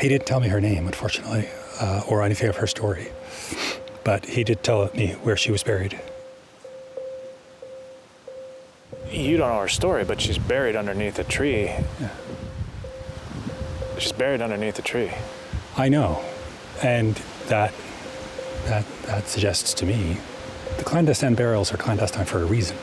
He 0.00 0.08
didn't 0.08 0.26
tell 0.26 0.40
me 0.40 0.48
her 0.48 0.60
name, 0.60 0.86
unfortunately, 0.86 1.48
uh, 1.80 2.02
or 2.08 2.22
anything 2.22 2.48
of 2.48 2.56
her 2.56 2.66
story, 2.66 3.08
but 4.04 4.24
he 4.26 4.42
did 4.42 4.62
tell 4.62 4.90
me 4.94 5.12
where 5.22 5.36
she 5.36 5.52
was 5.52 5.62
buried. 5.62 6.00
You 9.10 9.36
don't 9.36 9.50
know 9.50 9.60
her 9.60 9.68
story, 9.68 10.04
but 10.04 10.20
she's 10.20 10.38
buried 10.38 10.74
underneath 10.74 11.18
a 11.18 11.24
tree. 11.24 11.64
Yeah. 11.64 12.08
She's 13.98 14.12
buried 14.12 14.40
underneath 14.40 14.78
a 14.78 14.82
tree. 14.82 15.12
I 15.76 15.88
know, 15.88 16.22
and 16.82 17.14
that 17.46 17.72
that 18.64 18.84
that 19.06 19.26
suggests 19.28 19.74
to 19.74 19.86
me 19.86 20.18
the 20.78 20.84
clandestine 20.84 21.34
burials 21.34 21.72
are 21.72 21.76
clandestine 21.76 22.24
for 22.24 22.42
a 22.42 22.44
reason. 22.44 22.76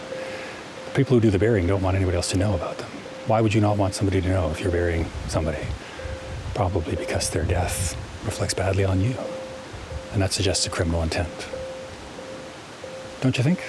The 0.86 0.92
people 0.92 1.16
who 1.16 1.22
do 1.22 1.30
the 1.30 1.40
burying 1.40 1.68
don't 1.68 1.82
want 1.82 1.96
anybody 1.96 2.18
else 2.18 2.32
to 2.32 2.38
know 2.38 2.54
about 2.54 2.78
them. 2.78 2.90
Why 3.28 3.42
would 3.42 3.54
you 3.54 3.62
not 3.62 3.78
want 3.78 3.94
somebody 3.94 4.22
to 4.22 4.28
know 4.28 4.50
if 4.52 4.62
you're 4.62 4.72
burying 4.72 5.06
somebody? 5.28 5.66
Probably 6.54 6.96
because 6.96 7.30
their 7.30 7.46
death 7.46 7.96
reflects 8.26 8.54
badly 8.54 8.84
on 8.84 9.02
you, 9.02 9.16
and 10.14 10.22
that 10.22 10.34
suggests 10.34 10.66
a 10.66 10.70
criminal 10.70 11.04
intent. 11.04 11.48
Don't 13.22 13.38
you 13.38 13.44
think? 13.44 13.60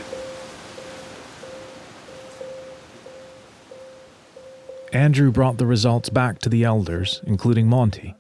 Andrew 4.93 5.31
brought 5.31 5.59
the 5.59 5.67
results 5.67 6.09
back 6.09 6.41
to 6.41 6.49
the 6.49 6.65
elders, 6.65 7.21
including 7.25 7.69
Monty. 7.69 8.15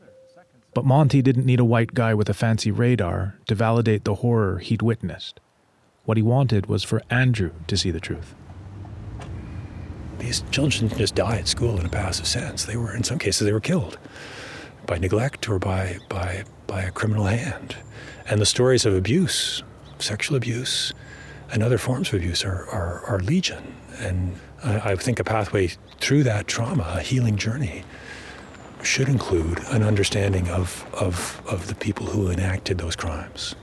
But 0.72 0.84
Monty 0.84 1.20
didn't 1.20 1.46
need 1.46 1.58
a 1.58 1.64
white 1.64 1.94
guy 1.94 2.14
with 2.14 2.28
a 2.28 2.34
fancy 2.34 2.70
radar 2.70 3.36
to 3.48 3.56
validate 3.56 4.04
the 4.04 4.16
horror 4.16 4.58
he'd 4.58 4.82
witnessed. 4.82 5.40
What 6.04 6.16
he 6.16 6.22
wanted 6.22 6.66
was 6.66 6.84
for 6.84 7.02
Andrew 7.10 7.50
to 7.66 7.76
see 7.76 7.90
the 7.90 7.98
truth. 7.98 8.36
These 10.18 10.44
children 10.52 10.86
didn't 10.86 10.98
just 10.98 11.16
die 11.16 11.38
at 11.38 11.48
school 11.48 11.80
in 11.80 11.86
a 11.86 11.88
passive 11.88 12.26
sense. 12.26 12.64
They 12.64 12.76
were, 12.76 12.94
in 12.94 13.02
some 13.02 13.18
cases, 13.18 13.46
they 13.46 13.52
were 13.52 13.60
killed 13.60 13.98
by 14.86 14.98
neglect 14.98 15.48
or 15.48 15.58
by, 15.58 15.98
by, 16.08 16.44
by 16.68 16.82
a 16.82 16.90
criminal 16.92 17.24
hand. 17.24 17.76
And 18.28 18.40
the 18.40 18.46
stories 18.46 18.86
of 18.86 18.94
abuse, 18.94 19.64
sexual 19.98 20.36
abuse, 20.36 20.92
and 21.50 21.64
other 21.64 21.78
forms 21.78 22.08
of 22.08 22.14
abuse 22.14 22.44
are, 22.44 22.68
are, 22.68 23.04
are 23.06 23.18
legion. 23.18 23.74
And 23.98 24.36
I, 24.62 24.94
think 24.96 25.18
a 25.18 25.24
pathway 25.24 25.68
through 26.00 26.24
that 26.24 26.46
trauma, 26.46 26.94
a 26.96 27.00
healing 27.00 27.36
journey, 27.36 27.84
should 28.82 29.08
include 29.08 29.58
an 29.70 29.82
understanding 29.82 30.48
of, 30.48 30.86
of, 30.94 31.42
of 31.46 31.66
the 31.66 31.74
people 31.74 32.06
who 32.06 32.30
enacted 32.30 32.78
those 32.78 32.96
crimes. 32.96 33.54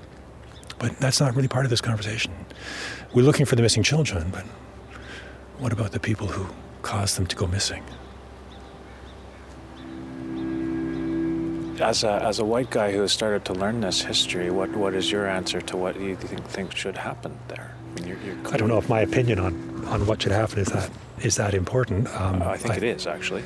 But 0.80 0.98
that's 1.00 1.20
not 1.20 1.36
really 1.36 1.48
part 1.48 1.66
of 1.66 1.70
this 1.70 1.82
conversation. 1.82 2.34
We're 3.14 3.24
looking 3.24 3.46
for 3.46 3.56
the 3.56 3.62
missing 3.62 3.84
children, 3.84 4.30
but 4.32 4.44
what 5.58 5.74
about 5.74 5.92
the 5.92 6.00
people 6.00 6.28
who 6.28 6.48
caused 6.82 7.18
them 7.18 7.26
to 7.28 7.36
go 7.36 7.48
missing? 7.48 7.84
As 11.82 12.04
a, 12.04 12.24
as 12.24 12.40
a 12.40 12.46
white 12.46 12.72
guy 12.72 12.92
who 12.92 13.02
has 13.02 13.12
started 13.12 13.46
to 13.46 13.54
learn 13.54 13.82
this 13.82 14.02
history, 14.02 14.50
what, 14.50 14.70
what 14.72 14.96
is 14.96 15.12
your 15.12 15.28
answer 15.28 15.62
to 15.62 15.78
what 15.78 16.00
you 16.00 16.16
think, 16.16 16.44
think 16.46 16.76
should 16.76 16.98
happen 16.98 17.38
there? 17.48 17.77
I, 17.98 18.00
mean, 18.00 18.10
you're, 18.10 18.36
you're 18.36 18.54
I 18.54 18.58
don't 18.58 18.70
know 18.70 18.78
if 18.78 18.90
my 18.90 19.02
opinion 19.02 19.40
on, 19.40 19.86
on 19.86 20.06
what 20.06 20.22
should 20.22 20.32
happen 20.32 20.60
is 20.60 20.68
that 20.68 20.90
is 21.22 21.36
that 21.38 21.54
important. 21.54 22.08
Um, 22.20 22.44
I 22.44 22.58
think 22.58 22.76
I, 22.76 22.78
it 22.78 22.84
is 22.84 23.08
actually. 23.08 23.44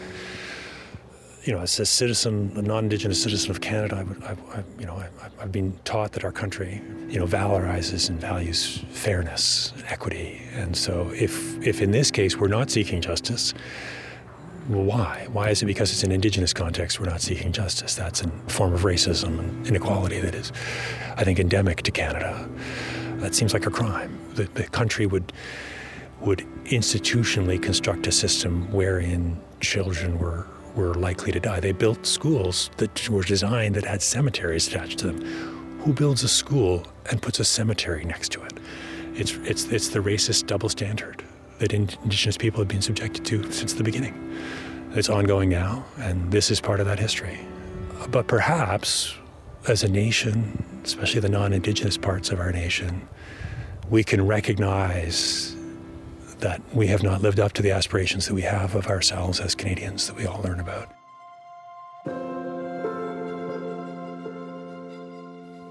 You 1.43 1.53
know, 1.53 1.61
as 1.61 1.79
a 1.79 1.87
citizen, 1.87 2.51
a 2.55 2.61
non-Indigenous 2.61 3.23
citizen 3.23 3.49
of 3.49 3.61
Canada, 3.61 3.95
I 3.95 4.03
would, 4.03 4.23
I, 4.23 4.35
I, 4.59 4.63
you 4.77 4.85
know, 4.85 4.93
I, 4.95 5.41
have 5.41 5.51
been 5.51 5.75
taught 5.85 6.11
that 6.11 6.23
our 6.23 6.31
country, 6.31 6.83
you 7.09 7.17
know, 7.17 7.25
valorizes 7.25 8.09
and 8.09 8.21
values 8.21 8.83
fairness, 8.91 9.73
and 9.75 9.83
equity, 9.85 10.39
and 10.53 10.77
so 10.77 11.09
if, 11.15 11.59
if 11.65 11.81
in 11.81 11.89
this 11.89 12.11
case 12.11 12.37
we're 12.37 12.47
not 12.47 12.69
seeking 12.69 13.01
justice, 13.01 13.55
why? 14.67 15.27
Why 15.33 15.49
is 15.49 15.63
it 15.63 15.65
because 15.65 15.91
it's 15.91 16.03
an 16.03 16.11
Indigenous 16.11 16.53
context 16.53 16.99
we're 16.99 17.09
not 17.09 17.21
seeking 17.21 17.51
justice? 17.51 17.95
That's 17.95 18.21
a 18.21 18.27
form 18.47 18.73
of 18.73 18.81
racism 18.81 19.39
and 19.39 19.67
inequality 19.67 20.19
that 20.19 20.35
is, 20.35 20.51
I 21.17 21.23
think, 21.23 21.39
endemic 21.39 21.81
to 21.81 21.91
Canada. 21.91 22.47
That 23.21 23.35
seems 23.35 23.53
like 23.53 23.65
a 23.65 23.71
crime. 23.71 24.17
The, 24.33 24.43
the 24.43 24.63
country 24.63 25.05
would 25.05 25.31
would 26.21 26.45
institutionally 26.65 27.61
construct 27.61 28.07
a 28.07 28.11
system 28.11 28.71
wherein 28.71 29.39
children 29.59 30.19
were, 30.19 30.45
were 30.75 30.93
likely 30.93 31.31
to 31.31 31.39
die. 31.39 31.59
They 31.59 31.71
built 31.71 32.05
schools 32.05 32.69
that 32.77 33.09
were 33.09 33.23
designed 33.23 33.75
that 33.75 33.85
had 33.85 34.01
cemeteries 34.01 34.67
attached 34.67 34.99
to 34.99 35.07
them. 35.07 35.79
Who 35.79 35.93
builds 35.93 36.23
a 36.23 36.27
school 36.27 36.85
and 37.09 37.21
puts 37.21 37.39
a 37.39 37.43
cemetery 37.43 38.05
next 38.05 38.31
to 38.33 38.43
it? 38.43 38.53
It's, 39.15 39.33
it's, 39.43 39.65
it's 39.65 39.89
the 39.89 39.99
racist 39.99 40.45
double 40.45 40.69
standard 40.69 41.23
that 41.57 41.73
Indigenous 41.73 42.37
people 42.37 42.59
have 42.59 42.67
been 42.67 42.81
subjected 42.81 43.25
to 43.25 43.51
since 43.51 43.73
the 43.73 43.83
beginning. 43.83 44.37
It's 44.93 45.09
ongoing 45.09 45.49
now, 45.49 45.85
and 45.97 46.31
this 46.31 46.51
is 46.51 46.61
part 46.61 46.79
of 46.79 46.85
that 46.85 46.99
history. 46.99 47.39
But 48.09 48.27
perhaps, 48.27 49.15
as 49.67 49.83
a 49.83 49.89
nation, 49.89 50.81
especially 50.83 51.19
the 51.19 51.29
non 51.29 51.53
Indigenous 51.53 51.97
parts 51.97 52.29
of 52.29 52.39
our 52.39 52.51
nation, 52.51 53.07
we 53.89 54.03
can 54.03 54.25
recognize 54.25 55.55
that 56.39 56.61
we 56.73 56.87
have 56.87 57.03
not 57.03 57.21
lived 57.21 57.39
up 57.39 57.53
to 57.53 57.61
the 57.61 57.71
aspirations 57.71 58.25
that 58.27 58.33
we 58.33 58.41
have 58.41 58.73
of 58.75 58.87
ourselves 58.87 59.39
as 59.39 59.53
Canadians 59.53 60.07
that 60.07 60.15
we 60.15 60.25
all 60.25 60.41
learn 60.41 60.59
about. 60.59 60.91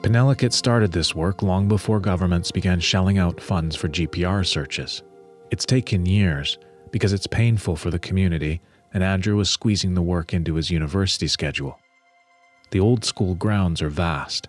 Penelakut 0.03 0.53
started 0.53 0.93
this 0.93 1.15
work 1.15 1.43
long 1.43 1.69
before 1.69 2.01
governments 2.01 2.51
began 2.51 2.81
shelling 2.81 3.19
out 3.19 3.41
funds 3.41 3.77
for 3.77 3.89
GPR 3.89 4.47
searches. 4.47 5.03
It's 5.51 5.67
taken 5.67 6.07
years 6.07 6.59
because 6.93 7.13
it's 7.13 7.27
painful 7.27 7.77
for 7.77 7.91
the 7.91 7.99
community, 7.99 8.61
and 8.95 9.03
Andrew 9.03 9.37
was 9.37 9.51
squeezing 9.51 9.95
the 9.95 10.03
work 10.03 10.33
into 10.33 10.55
his 10.55 10.71
university 10.71 11.27
schedule. 11.27 11.80
The 12.71 12.81
old 12.81 13.05
school 13.05 13.35
grounds 13.35 13.83
are 13.83 13.91
vast. 13.91 14.49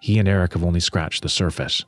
He 0.00 0.18
and 0.18 0.28
Eric 0.28 0.52
have 0.52 0.64
only 0.64 0.80
scratched 0.80 1.22
the 1.22 1.28
surface. 1.28 1.84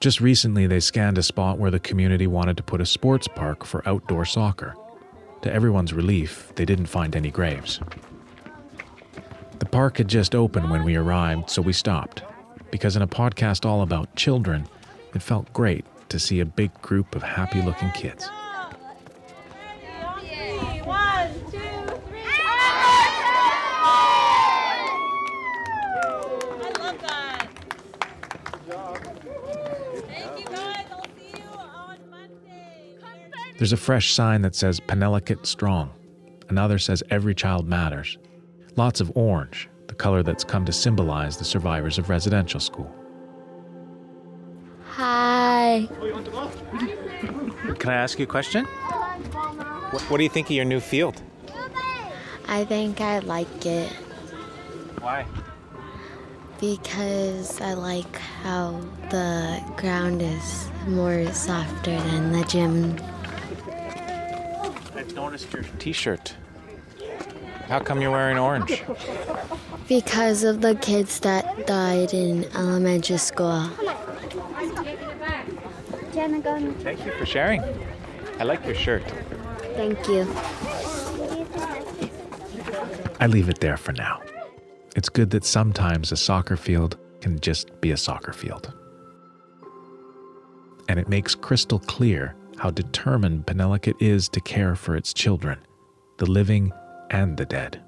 Just 0.00 0.20
recently, 0.20 0.66
they 0.66 0.80
scanned 0.80 1.18
a 1.18 1.22
spot 1.22 1.58
where 1.58 1.70
the 1.70 1.80
community 1.80 2.26
wanted 2.26 2.56
to 2.56 2.62
put 2.62 2.80
a 2.80 2.86
sports 2.86 3.28
park 3.28 3.64
for 3.64 3.86
outdoor 3.86 4.24
soccer. 4.24 4.74
To 5.42 5.52
everyone's 5.52 5.92
relief, 5.92 6.52
they 6.54 6.64
didn't 6.64 6.86
find 6.86 7.14
any 7.14 7.30
graves. 7.30 7.80
The 9.58 9.66
park 9.66 9.98
had 9.98 10.08
just 10.08 10.34
opened 10.34 10.70
when 10.70 10.84
we 10.84 10.96
arrived, 10.96 11.50
so 11.50 11.60
we 11.60 11.72
stopped. 11.72 12.22
Because 12.70 12.96
in 12.96 13.02
a 13.02 13.08
podcast 13.08 13.66
all 13.66 13.82
about 13.82 14.14
children, 14.14 14.66
it 15.14 15.22
felt 15.22 15.52
great 15.52 15.84
to 16.10 16.18
see 16.18 16.40
a 16.40 16.44
big 16.44 16.72
group 16.80 17.14
of 17.14 17.22
happy 17.22 17.60
looking 17.60 17.90
kids. 17.90 18.30
There's 33.58 33.72
a 33.72 33.76
fresh 33.76 34.14
sign 34.14 34.42
that 34.42 34.54
says 34.54 34.78
Penelakut 34.78 35.44
Strong. 35.44 35.90
Another 36.48 36.78
says 36.78 37.02
Every 37.10 37.34
Child 37.34 37.66
Matters. 37.66 38.16
Lots 38.76 39.00
of 39.00 39.10
orange, 39.16 39.68
the 39.88 39.94
color 39.94 40.22
that's 40.22 40.44
come 40.44 40.64
to 40.64 40.72
symbolize 40.72 41.36
the 41.36 41.44
survivors 41.44 41.98
of 41.98 42.08
residential 42.08 42.60
school. 42.60 42.94
Hi. 44.90 45.88
Can 47.80 47.90
I 47.90 47.94
ask 47.94 48.20
you 48.20 48.22
a 48.22 48.28
question? 48.28 48.64
What, 48.64 50.02
what 50.02 50.18
do 50.18 50.22
you 50.22 50.30
think 50.30 50.46
of 50.46 50.52
your 50.52 50.64
new 50.64 50.78
field? 50.78 51.20
I 52.46 52.64
think 52.64 53.00
I 53.00 53.18
like 53.18 53.66
it. 53.66 53.90
Why? 55.00 55.26
Because 56.60 57.60
I 57.60 57.74
like 57.74 58.18
how 58.44 58.80
the 59.10 59.60
ground 59.76 60.22
is 60.22 60.70
more 60.86 61.26
softer 61.32 61.96
than 61.96 62.30
the 62.30 62.44
gym 62.44 62.96
noticed 65.38 65.52
your 65.52 65.78
t-shirt. 65.78 66.34
How 67.66 67.80
come 67.80 68.00
you're 68.00 68.10
wearing 68.10 68.38
orange? 68.38 68.82
Because 69.88 70.42
of 70.44 70.60
the 70.60 70.74
kids 70.74 71.20
that 71.20 71.66
died 71.66 72.14
in 72.14 72.44
elementary 72.54 73.18
school. 73.18 73.68
Thank 76.12 77.04
you 77.04 77.12
for 77.12 77.26
sharing. 77.26 77.62
I 78.38 78.44
like 78.44 78.64
your 78.64 78.74
shirt. 78.74 79.04
Thank 79.76 80.08
you. 80.08 80.26
I 83.20 83.26
leave 83.26 83.48
it 83.48 83.60
there 83.60 83.76
for 83.76 83.92
now. 83.92 84.22
It's 84.96 85.08
good 85.08 85.30
that 85.30 85.44
sometimes 85.44 86.12
a 86.12 86.16
soccer 86.16 86.56
field 86.56 86.96
can 87.20 87.38
just 87.40 87.80
be 87.80 87.90
a 87.90 87.96
soccer 87.96 88.32
field. 88.32 88.72
And 90.88 90.98
it 90.98 91.08
makes 91.08 91.34
crystal 91.34 91.78
clear 91.80 92.34
how 92.58 92.70
determined 92.70 93.46
Penelakut 93.46 93.94
is 94.00 94.28
to 94.30 94.40
care 94.40 94.74
for 94.74 94.96
its 94.96 95.12
children, 95.14 95.58
the 96.18 96.26
living 96.26 96.72
and 97.10 97.36
the 97.36 97.46
dead. 97.46 97.80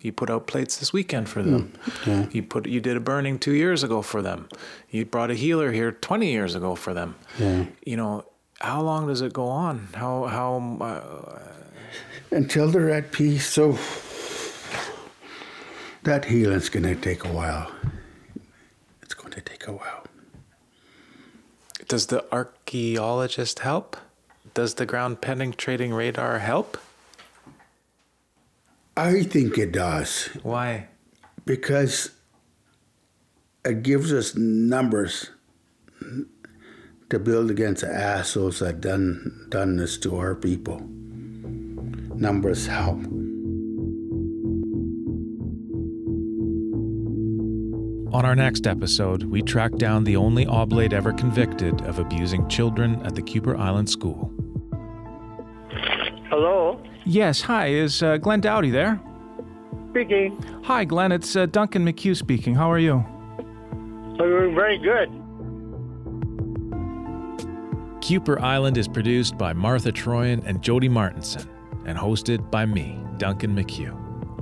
You 0.00 0.12
put 0.12 0.30
out 0.30 0.46
plates 0.46 0.76
this 0.76 0.92
weekend 0.92 1.28
for 1.28 1.42
them. 1.42 1.72
Yeah. 2.06 2.26
You 2.30 2.44
put 2.44 2.66
you 2.66 2.80
did 2.80 2.96
a 2.96 3.00
burning 3.00 3.38
two 3.38 3.54
years 3.54 3.82
ago 3.82 4.00
for 4.00 4.22
them. 4.22 4.48
You 4.90 5.04
brought 5.04 5.30
a 5.30 5.34
healer 5.34 5.72
here 5.72 5.90
twenty 5.90 6.30
years 6.30 6.54
ago 6.54 6.76
for 6.76 6.94
them. 6.94 7.16
Yeah. 7.38 7.64
You 7.84 7.96
know, 7.96 8.24
how 8.60 8.80
long 8.80 9.08
does 9.08 9.22
it 9.22 9.32
go 9.32 9.48
on? 9.48 9.88
How 9.94 10.24
how 10.26 10.78
uh, 10.80 11.40
Until 12.30 12.70
they're 12.70 12.90
at 12.90 13.10
peace. 13.10 13.46
So 13.48 13.76
that 16.04 16.24
healing's 16.24 16.68
going 16.68 16.84
to 16.84 16.94
take 16.94 17.24
a 17.24 17.32
while. 17.32 17.70
It's 19.02 19.14
going 19.14 19.32
to 19.32 19.40
take 19.40 19.66
a 19.66 19.72
while. 19.72 20.04
Does 21.88 22.06
the 22.06 22.24
archaeologist 22.30 23.60
help? 23.60 23.96
Does 24.54 24.74
the 24.74 24.86
ground 24.86 25.20
penetrating 25.20 25.92
radar 25.92 26.38
help? 26.38 26.78
I 28.96 29.22
think 29.22 29.56
it 29.56 29.72
does. 29.72 30.26
Why? 30.42 30.88
Because 31.46 32.10
it 33.64 33.82
gives 33.82 34.12
us 34.12 34.34
numbers 34.36 35.30
to 37.08 37.18
build 37.18 37.50
against 37.50 37.82
the 37.82 37.88
assholes 37.88 38.58
that 38.58 38.80
done 38.80 39.46
done 39.48 39.76
this 39.76 39.96
to 39.98 40.16
our 40.16 40.34
people. 40.34 40.80
Numbers 42.14 42.66
help. 42.66 43.00
On 48.18 48.24
our 48.24 48.34
next 48.34 48.66
episode, 48.66 49.22
we 49.22 49.42
track 49.42 49.76
down 49.76 50.02
the 50.02 50.16
only 50.16 50.44
oblate 50.44 50.92
ever 50.92 51.12
convicted 51.12 51.82
of 51.82 52.00
abusing 52.00 52.48
children 52.48 53.00
at 53.06 53.14
the 53.14 53.22
Kuper 53.22 53.56
Island 53.56 53.88
School. 53.88 54.32
Hello, 56.28 56.82
Yes, 57.04 57.40
hi, 57.40 57.68
is 57.68 58.02
uh, 58.02 58.16
Glenn 58.16 58.40
Doughty 58.40 58.70
there? 58.70 59.00
speaking. 59.90 60.36
Hi, 60.64 60.84
Glenn, 60.84 61.12
it's 61.12 61.36
uh, 61.36 61.46
Duncan 61.46 61.84
McCue 61.86 62.16
speaking. 62.16 62.56
How 62.56 62.68
are 62.72 62.80
you? 62.80 63.04
We're 64.18 64.52
very 64.52 64.78
good. 64.78 65.10
Kuper 68.00 68.40
Island 68.40 68.78
is 68.78 68.88
produced 68.88 69.38
by 69.38 69.52
Martha 69.52 69.92
Troian 69.92 70.42
and 70.44 70.60
Jody 70.60 70.88
Martinson 70.88 71.48
and 71.86 71.96
hosted 71.96 72.50
by 72.50 72.66
me, 72.66 72.98
Duncan 73.18 73.54
McCue. 73.54 73.94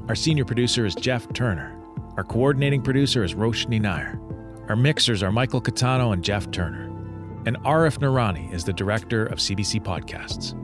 Our 0.08 0.14
senior 0.14 0.46
producer 0.46 0.86
is 0.86 0.94
Jeff 0.94 1.30
Turner. 1.34 1.75
Our 2.16 2.24
coordinating 2.24 2.80
producer 2.80 3.22
is 3.24 3.34
Roshni 3.34 3.78
Nair. 3.78 4.18
Our 4.70 4.76
mixers 4.76 5.22
are 5.22 5.30
Michael 5.30 5.60
Catano 5.60 6.14
and 6.14 6.24
Jeff 6.24 6.50
Turner. 6.50 6.86
And 7.44 7.58
Arif 7.58 7.98
Noorani 7.98 8.50
is 8.54 8.64
the 8.64 8.72
director 8.72 9.26
of 9.26 9.38
CBC 9.38 9.82
Podcasts. 9.82 10.54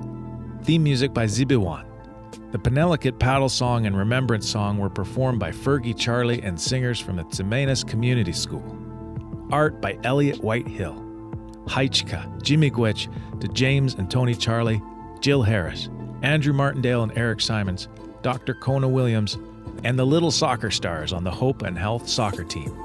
Theme 0.64 0.82
music 0.82 1.12
by 1.12 1.26
Zibiwan. 1.26 1.84
The 2.52 2.58
Penelakut 2.58 3.18
paddle 3.18 3.50
song 3.50 3.84
and 3.84 3.94
remembrance 3.94 4.48
song 4.48 4.78
were 4.78 4.88
performed 4.88 5.40
by 5.40 5.50
Fergie 5.50 5.96
Charlie 5.96 6.42
and 6.42 6.58
singers 6.58 6.98
from 6.98 7.16
the 7.16 7.24
Tsimenas 7.24 7.86
Community 7.86 8.32
School. 8.32 8.78
Art 9.50 9.82
by 9.82 9.98
Elliot 10.04 10.42
Whitehill. 10.42 11.04
Heichka, 11.66 12.42
Jimmy 12.42 12.70
Gwitch, 12.70 13.12
to 13.40 13.48
James 13.48 13.94
and 13.94 14.10
Tony 14.10 14.34
Charlie, 14.34 14.80
Jill 15.20 15.42
Harris, 15.42 15.90
Andrew 16.22 16.54
Martindale 16.54 17.02
and 17.02 17.12
Eric 17.16 17.42
Simons, 17.42 17.88
Dr. 18.22 18.54
Kona 18.54 18.88
Williams, 18.88 19.36
and 19.84 19.98
the 19.98 20.06
little 20.06 20.30
soccer 20.30 20.70
stars 20.70 21.12
on 21.12 21.24
the 21.24 21.30
Hope 21.30 21.62
and 21.62 21.76
Health 21.76 22.08
soccer 22.08 22.44
team. 22.44 22.76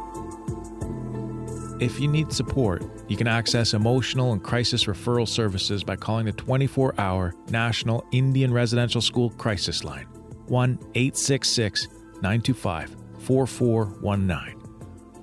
If 1.79 1.99
you 1.99 2.07
need 2.07 2.33
support, 2.33 2.83
you 3.07 3.15
can 3.15 3.27
access 3.27 3.75
emotional 3.75 4.33
and 4.33 4.41
crisis 4.41 4.85
referral 4.85 5.27
services 5.27 5.83
by 5.83 5.95
calling 5.95 6.25
the 6.25 6.31
24 6.31 6.95
hour 6.97 7.35
National 7.49 8.03
Indian 8.11 8.51
Residential 8.51 9.01
School 9.01 9.29
Crisis 9.31 9.83
Line 9.83 10.07
1 10.47 10.79
866 10.95 11.87
925 12.21 12.95
4419. 13.19 14.55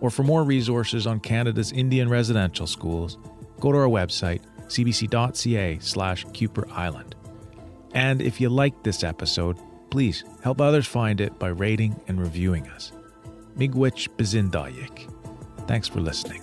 Or 0.00 0.10
for 0.10 0.22
more 0.22 0.44
resources 0.44 1.06
on 1.08 1.18
Canada's 1.18 1.72
Indian 1.72 2.08
residential 2.08 2.68
schools, 2.68 3.18
go 3.58 3.72
to 3.72 3.78
our 3.78 3.88
website, 3.88 4.42
cbc.ca 4.66 5.78
slash 5.80 6.24
Kuper 6.26 6.70
Island. 6.70 7.16
And 7.94 8.22
if 8.22 8.40
you 8.40 8.48
liked 8.48 8.84
this 8.84 9.02
episode, 9.02 9.58
please 9.94 10.24
help 10.42 10.60
others 10.60 10.88
find 10.88 11.20
it 11.20 11.38
by 11.38 11.46
rating 11.46 11.94
and 12.08 12.20
reviewing 12.20 12.66
us. 12.70 12.90
Miigwech 13.56 14.08
Bazindayik. 14.16 15.08
Thanks 15.68 15.86
for 15.86 16.00
listening. 16.00 16.42